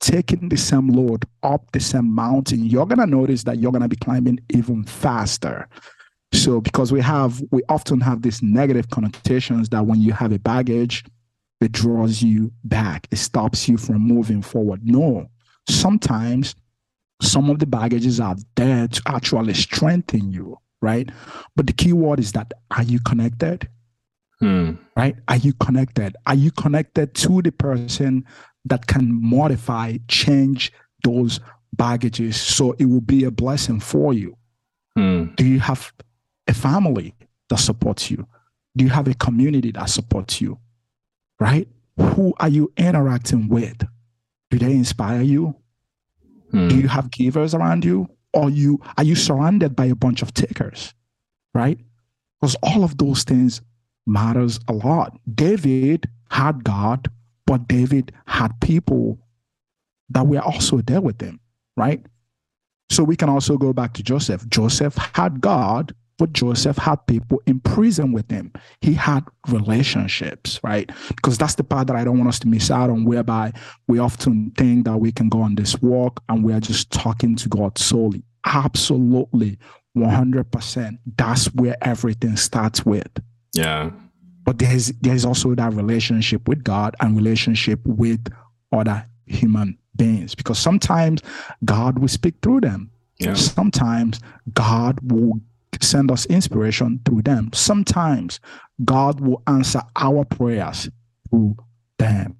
taking 0.00 0.48
the 0.48 0.56
same 0.56 0.88
load 0.88 1.24
up 1.42 1.70
the 1.72 1.80
same 1.80 2.12
mountain, 2.12 2.64
you're 2.64 2.86
going 2.86 2.98
to 2.98 3.06
notice 3.06 3.44
that 3.44 3.58
you're 3.58 3.72
going 3.72 3.82
to 3.82 3.88
be 3.88 3.96
climbing 3.96 4.40
even 4.50 4.84
faster. 4.84 5.68
So, 6.32 6.60
because 6.60 6.92
we 6.92 7.00
have, 7.00 7.42
we 7.50 7.62
often 7.68 8.00
have 8.00 8.22
these 8.22 8.42
negative 8.42 8.88
connotations 8.90 9.68
that 9.70 9.84
when 9.84 10.00
you 10.00 10.12
have 10.12 10.32
a 10.32 10.38
baggage, 10.38 11.04
it 11.60 11.72
draws 11.72 12.22
you 12.22 12.52
back, 12.64 13.06
it 13.10 13.16
stops 13.16 13.68
you 13.68 13.76
from 13.76 14.00
moving 14.00 14.40
forward. 14.40 14.80
No, 14.84 15.28
sometimes 15.68 16.54
some 17.20 17.50
of 17.50 17.58
the 17.58 17.66
baggages 17.66 18.20
are 18.20 18.36
there 18.56 18.88
to 18.88 19.02
actually 19.06 19.54
strengthen 19.54 20.30
you, 20.32 20.56
right? 20.80 21.10
But 21.56 21.66
the 21.66 21.72
key 21.72 21.92
word 21.92 22.20
is 22.20 22.32
that 22.32 22.52
are 22.70 22.82
you 22.82 23.00
connected? 23.00 23.68
Hmm. 24.38 24.72
Right? 24.96 25.16
Are 25.28 25.36
you 25.36 25.52
connected? 25.54 26.16
Are 26.26 26.34
you 26.34 26.50
connected 26.50 27.14
to 27.16 27.42
the 27.42 27.52
person 27.52 28.24
that 28.64 28.86
can 28.86 29.20
modify, 29.22 29.96
change 30.08 30.72
those 31.02 31.40
baggages 31.72 32.40
so 32.40 32.72
it 32.72 32.84
will 32.84 33.00
be 33.00 33.24
a 33.24 33.30
blessing 33.30 33.80
for 33.80 34.12
you? 34.12 34.36
Hmm. 34.96 35.26
Do 35.36 35.44
you 35.44 35.60
have 35.60 35.92
a 36.46 36.54
family 36.54 37.14
that 37.48 37.58
supports 37.58 38.10
you? 38.10 38.26
Do 38.76 38.84
you 38.84 38.90
have 38.90 39.08
a 39.08 39.14
community 39.14 39.72
that 39.72 39.86
supports 39.86 40.40
you? 40.40 40.58
Right? 41.38 41.68
Who 41.96 42.34
are 42.38 42.48
you 42.48 42.72
interacting 42.76 43.48
with? 43.48 43.82
Do 44.50 44.58
they 44.58 44.72
inspire 44.72 45.22
you? 45.22 45.54
Hmm. 46.50 46.68
Do 46.68 46.76
you 46.76 46.88
have 46.88 47.10
givers 47.10 47.54
around 47.54 47.84
you? 47.84 48.08
Or 48.32 48.50
you 48.50 48.80
are 48.96 49.04
you 49.04 49.16
surrounded 49.16 49.74
by 49.74 49.86
a 49.86 49.94
bunch 49.94 50.22
of 50.22 50.32
takers? 50.34 50.94
Right? 51.54 51.78
Because 52.40 52.56
all 52.62 52.84
of 52.84 52.96
those 52.98 53.24
things 53.24 53.60
matters 54.06 54.60
a 54.68 54.72
lot. 54.72 55.18
David 55.34 56.08
had 56.30 56.64
God 56.64 57.08
but 57.50 57.66
David 57.66 58.12
had 58.26 58.52
people 58.60 59.18
that 60.10 60.24
were 60.24 60.38
also 60.38 60.82
there 60.82 61.00
with 61.00 61.20
him, 61.20 61.40
right? 61.76 62.00
So 62.90 63.02
we 63.02 63.16
can 63.16 63.28
also 63.28 63.56
go 63.56 63.72
back 63.72 63.92
to 63.94 64.04
Joseph. 64.04 64.48
Joseph 64.50 64.94
had 64.94 65.40
God, 65.40 65.92
but 66.16 66.32
Joseph 66.32 66.78
had 66.78 67.04
people 67.08 67.42
in 67.46 67.58
prison 67.58 68.12
with 68.12 68.30
him. 68.30 68.52
He 68.82 68.94
had 68.94 69.24
relationships, 69.48 70.60
right? 70.62 70.92
Because 71.08 71.38
that's 71.38 71.56
the 71.56 71.64
part 71.64 71.88
that 71.88 71.96
I 71.96 72.04
don't 72.04 72.18
want 72.18 72.28
us 72.28 72.38
to 72.38 72.46
miss 72.46 72.70
out 72.70 72.88
on, 72.88 73.04
whereby 73.04 73.52
we 73.88 73.98
often 73.98 74.52
think 74.56 74.84
that 74.84 74.98
we 74.98 75.10
can 75.10 75.28
go 75.28 75.42
on 75.42 75.56
this 75.56 75.82
walk 75.82 76.22
and 76.28 76.44
we 76.44 76.52
are 76.52 76.60
just 76.60 76.92
talking 76.92 77.34
to 77.34 77.48
God 77.48 77.78
solely. 77.78 78.22
Absolutely, 78.46 79.58
100%. 79.98 80.98
That's 81.16 81.46
where 81.46 81.76
everything 81.82 82.36
starts 82.36 82.86
with. 82.86 83.10
Yeah 83.54 83.90
but 84.50 84.58
there's 84.58 84.88
there's 85.00 85.24
also 85.24 85.54
that 85.54 85.72
relationship 85.74 86.48
with 86.48 86.64
God 86.64 86.96
and 86.98 87.16
relationship 87.16 87.78
with 87.84 88.26
other 88.72 89.06
human 89.26 89.78
beings 89.94 90.34
because 90.34 90.58
sometimes 90.58 91.22
God 91.64 92.00
will 92.00 92.08
speak 92.08 92.34
through 92.42 92.62
them. 92.62 92.90
Yeah. 93.20 93.34
Sometimes 93.34 94.18
God 94.52 94.98
will 95.08 95.40
send 95.80 96.10
us 96.10 96.26
inspiration 96.26 96.98
through 97.04 97.22
them. 97.22 97.52
Sometimes 97.52 98.40
God 98.84 99.20
will 99.20 99.40
answer 99.46 99.82
our 99.94 100.24
prayers 100.24 100.90
through 101.28 101.54
them. 101.98 102.36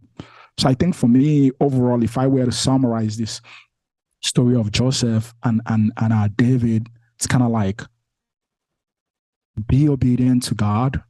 So 0.58 0.68
I 0.68 0.74
think 0.74 0.96
for 0.96 1.06
me, 1.06 1.52
overall, 1.60 2.02
if 2.02 2.18
I 2.18 2.26
were 2.26 2.46
to 2.46 2.50
summarize 2.50 3.18
this 3.18 3.40
story 4.20 4.56
of 4.56 4.72
Joseph 4.72 5.32
and 5.44 5.60
and 5.66 5.92
and 5.96 6.12
uh, 6.12 6.28
David, 6.34 6.88
it's 7.14 7.28
kind 7.28 7.44
of 7.44 7.52
like 7.52 7.82
be 9.68 9.88
obedient 9.88 10.42
to 10.42 10.56
God 10.56 11.04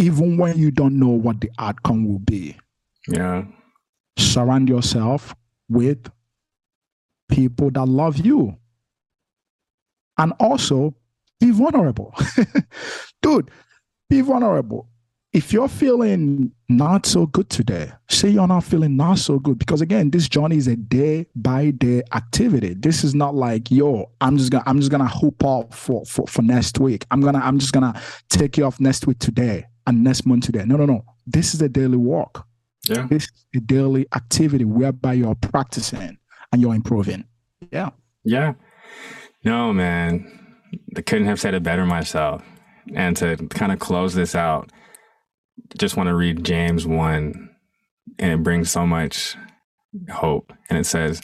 even 0.00 0.38
when 0.38 0.56
you 0.56 0.70
don't 0.70 0.98
know 0.98 1.10
what 1.10 1.40
the 1.40 1.50
outcome 1.58 2.08
will 2.08 2.18
be. 2.20 2.56
Yeah. 3.06 3.44
Surround 4.18 4.68
yourself 4.68 5.34
with 5.68 6.10
people 7.28 7.70
that 7.72 7.86
love 7.86 8.16
you. 8.16 8.56
And 10.16 10.32
also 10.40 10.94
be 11.38 11.50
vulnerable. 11.50 12.14
Dude, 13.22 13.50
be 14.08 14.22
vulnerable. 14.22 14.88
If 15.32 15.52
you're 15.52 15.68
feeling 15.68 16.50
not 16.68 17.06
so 17.06 17.26
good 17.26 17.48
today, 17.50 17.92
say 18.08 18.30
you're 18.30 18.48
not 18.48 18.64
feeling 18.64 18.96
not 18.96 19.18
so 19.18 19.38
good. 19.38 19.58
Because 19.58 19.80
again, 19.80 20.10
this 20.10 20.28
journey 20.28 20.56
is 20.56 20.66
a 20.66 20.76
day 20.76 21.26
by 21.36 21.70
day 21.70 22.02
activity. 22.12 22.74
This 22.74 23.04
is 23.04 23.14
not 23.14 23.34
like, 23.34 23.70
yo, 23.70 24.10
I'm 24.20 24.36
just 24.36 24.50
gonna 24.50 24.64
I'm 24.66 24.78
just 24.78 24.90
gonna 24.90 25.08
hoop 25.08 25.44
up 25.44 25.72
for, 25.72 26.04
for 26.04 26.26
for 26.26 26.42
next 26.42 26.80
week. 26.80 27.06
I'm 27.10 27.20
gonna 27.20 27.38
I'm 27.38 27.58
just 27.58 27.72
gonna 27.72 27.98
take 28.28 28.56
you 28.56 28.64
off 28.64 28.80
next 28.80 29.06
week 29.06 29.20
today 29.20 29.66
and 29.86 30.04
next 30.04 30.26
month 30.26 30.46
today. 30.46 30.64
No, 30.64 30.76
no, 30.76 30.86
no. 30.86 31.04
This 31.26 31.54
is 31.54 31.62
a 31.62 31.68
daily 31.68 31.96
walk. 31.96 32.46
Yeah. 32.88 33.06
This 33.08 33.24
is 33.24 33.46
a 33.56 33.60
daily 33.60 34.06
activity 34.14 34.64
whereby 34.64 35.14
you're 35.14 35.34
practicing 35.34 36.18
and 36.52 36.62
you're 36.62 36.74
improving. 36.74 37.24
Yeah. 37.70 37.90
Yeah. 38.24 38.54
No, 39.44 39.72
man. 39.72 40.38
I 40.96 41.02
couldn't 41.02 41.26
have 41.26 41.40
said 41.40 41.54
it 41.54 41.62
better 41.62 41.86
myself. 41.86 42.42
And 42.94 43.16
to 43.18 43.36
kind 43.48 43.72
of 43.72 43.78
close 43.78 44.14
this 44.14 44.34
out, 44.34 44.70
just 45.78 45.96
want 45.96 46.08
to 46.08 46.14
read 46.14 46.44
James 46.44 46.86
1, 46.86 47.50
and 48.18 48.32
it 48.32 48.42
brings 48.42 48.70
so 48.70 48.86
much 48.86 49.36
hope. 50.10 50.52
And 50.68 50.78
it 50.78 50.84
says 50.84 51.20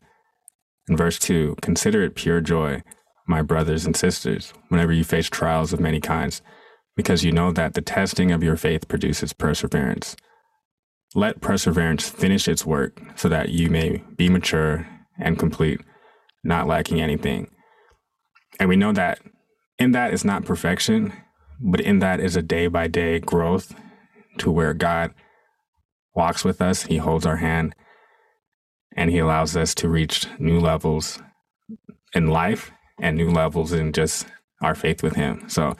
in 0.88 0.96
verse 0.96 1.18
2 1.18 1.56
Consider 1.62 2.02
it 2.02 2.14
pure 2.14 2.40
joy, 2.40 2.82
my 3.26 3.42
brothers 3.42 3.86
and 3.86 3.96
sisters, 3.96 4.52
whenever 4.68 4.92
you 4.92 5.04
face 5.04 5.28
trials 5.28 5.72
of 5.72 5.80
many 5.80 6.00
kinds, 6.00 6.42
because 6.96 7.22
you 7.22 7.30
know 7.30 7.52
that 7.52 7.74
the 7.74 7.82
testing 7.82 8.32
of 8.32 8.42
your 8.42 8.56
faith 8.56 8.88
produces 8.88 9.32
perseverance. 9.32 10.16
Let 11.14 11.40
perseverance 11.40 12.08
finish 12.08 12.48
its 12.48 12.66
work 12.66 13.00
so 13.14 13.28
that 13.28 13.50
you 13.50 13.70
may 13.70 14.02
be 14.16 14.28
mature 14.28 14.88
and 15.18 15.38
complete, 15.38 15.80
not 16.42 16.66
lacking 16.66 17.00
anything. 17.00 17.50
And 18.58 18.68
we 18.68 18.76
know 18.76 18.92
that 18.92 19.20
in 19.78 19.92
that 19.92 20.12
is 20.12 20.24
not 20.24 20.44
perfection, 20.44 21.12
but 21.60 21.80
in 21.80 21.98
that 22.00 22.20
is 22.20 22.36
a 22.36 22.42
day 22.42 22.66
by 22.66 22.86
day 22.86 23.18
growth 23.18 23.74
to 24.38 24.50
where 24.50 24.74
God 24.74 25.12
walks 26.14 26.44
with 26.44 26.60
us, 26.60 26.84
He 26.84 26.96
holds 26.96 27.26
our 27.26 27.36
hand, 27.36 27.74
and 28.96 29.10
He 29.10 29.18
allows 29.18 29.56
us 29.56 29.74
to 29.76 29.88
reach 29.88 30.26
new 30.38 30.58
levels 30.58 31.22
in 32.14 32.28
life 32.28 32.70
and 33.00 33.16
new 33.16 33.30
levels 33.30 33.72
in 33.72 33.92
just 33.92 34.26
our 34.62 34.74
faith 34.74 35.02
with 35.02 35.14
Him. 35.14 35.48
So, 35.48 35.76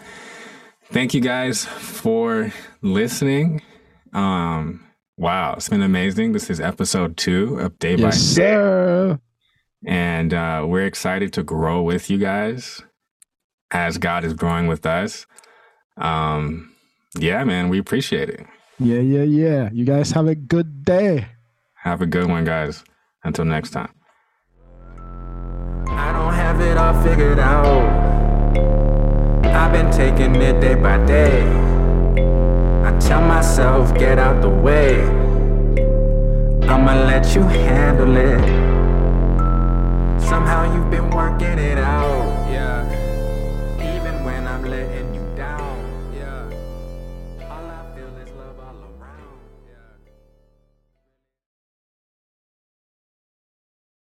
thank 0.90 1.14
you 1.14 1.20
guys 1.20 1.64
for 1.64 2.52
listening. 2.82 3.62
Um, 4.12 4.86
wow, 5.16 5.54
it's 5.54 5.68
been 5.68 5.82
amazing. 5.82 6.32
This 6.32 6.50
is 6.50 6.60
episode 6.60 7.16
two 7.16 7.58
of 7.58 7.78
Day 7.78 7.96
yes, 7.96 8.02
by 8.02 8.10
Day. 8.10 8.16
Sir. 8.16 9.20
And 9.86 10.34
uh, 10.34 10.64
we're 10.66 10.86
excited 10.86 11.32
to 11.34 11.42
grow 11.42 11.82
with 11.82 12.10
you 12.10 12.18
guys 12.18 12.82
as 13.70 13.98
God 13.98 14.24
is 14.24 14.34
growing 14.34 14.66
with 14.66 14.86
us. 14.86 15.26
Um, 15.96 16.74
yeah, 17.18 17.44
man, 17.44 17.68
we 17.68 17.78
appreciate 17.78 18.28
it. 18.28 18.46
Yeah, 18.78 19.00
yeah, 19.00 19.22
yeah. 19.22 19.70
You 19.72 19.84
guys 19.84 20.10
have 20.12 20.26
a 20.26 20.34
good 20.34 20.84
day. 20.84 21.28
Have 21.74 22.02
a 22.02 22.06
good 22.06 22.28
one, 22.28 22.44
guys. 22.44 22.84
Until 23.24 23.44
next 23.44 23.70
time. 23.70 23.92
I 25.88 26.12
don't 26.12 26.34
have 26.34 26.60
it 26.60 26.76
all 26.76 27.02
figured 27.02 27.38
out. 27.38 28.25
I've 29.56 29.72
been 29.72 29.90
taking 29.90 30.36
it 30.36 30.60
day 30.60 30.74
by 30.74 30.98
day. 31.06 31.42
I 32.84 32.96
tell 33.00 33.22
myself, 33.22 33.94
get 33.98 34.18
out 34.18 34.42
the 34.42 34.50
way. 34.50 35.02
I'ma 36.68 37.06
let 37.06 37.34
you 37.34 37.40
handle 37.40 38.16
it. 38.16 38.44
Somehow 40.20 40.74
you've 40.74 40.90
been 40.90 41.08
working 41.08 41.58
it 41.58 41.78
out, 41.78 42.50
yeah. 42.52 42.75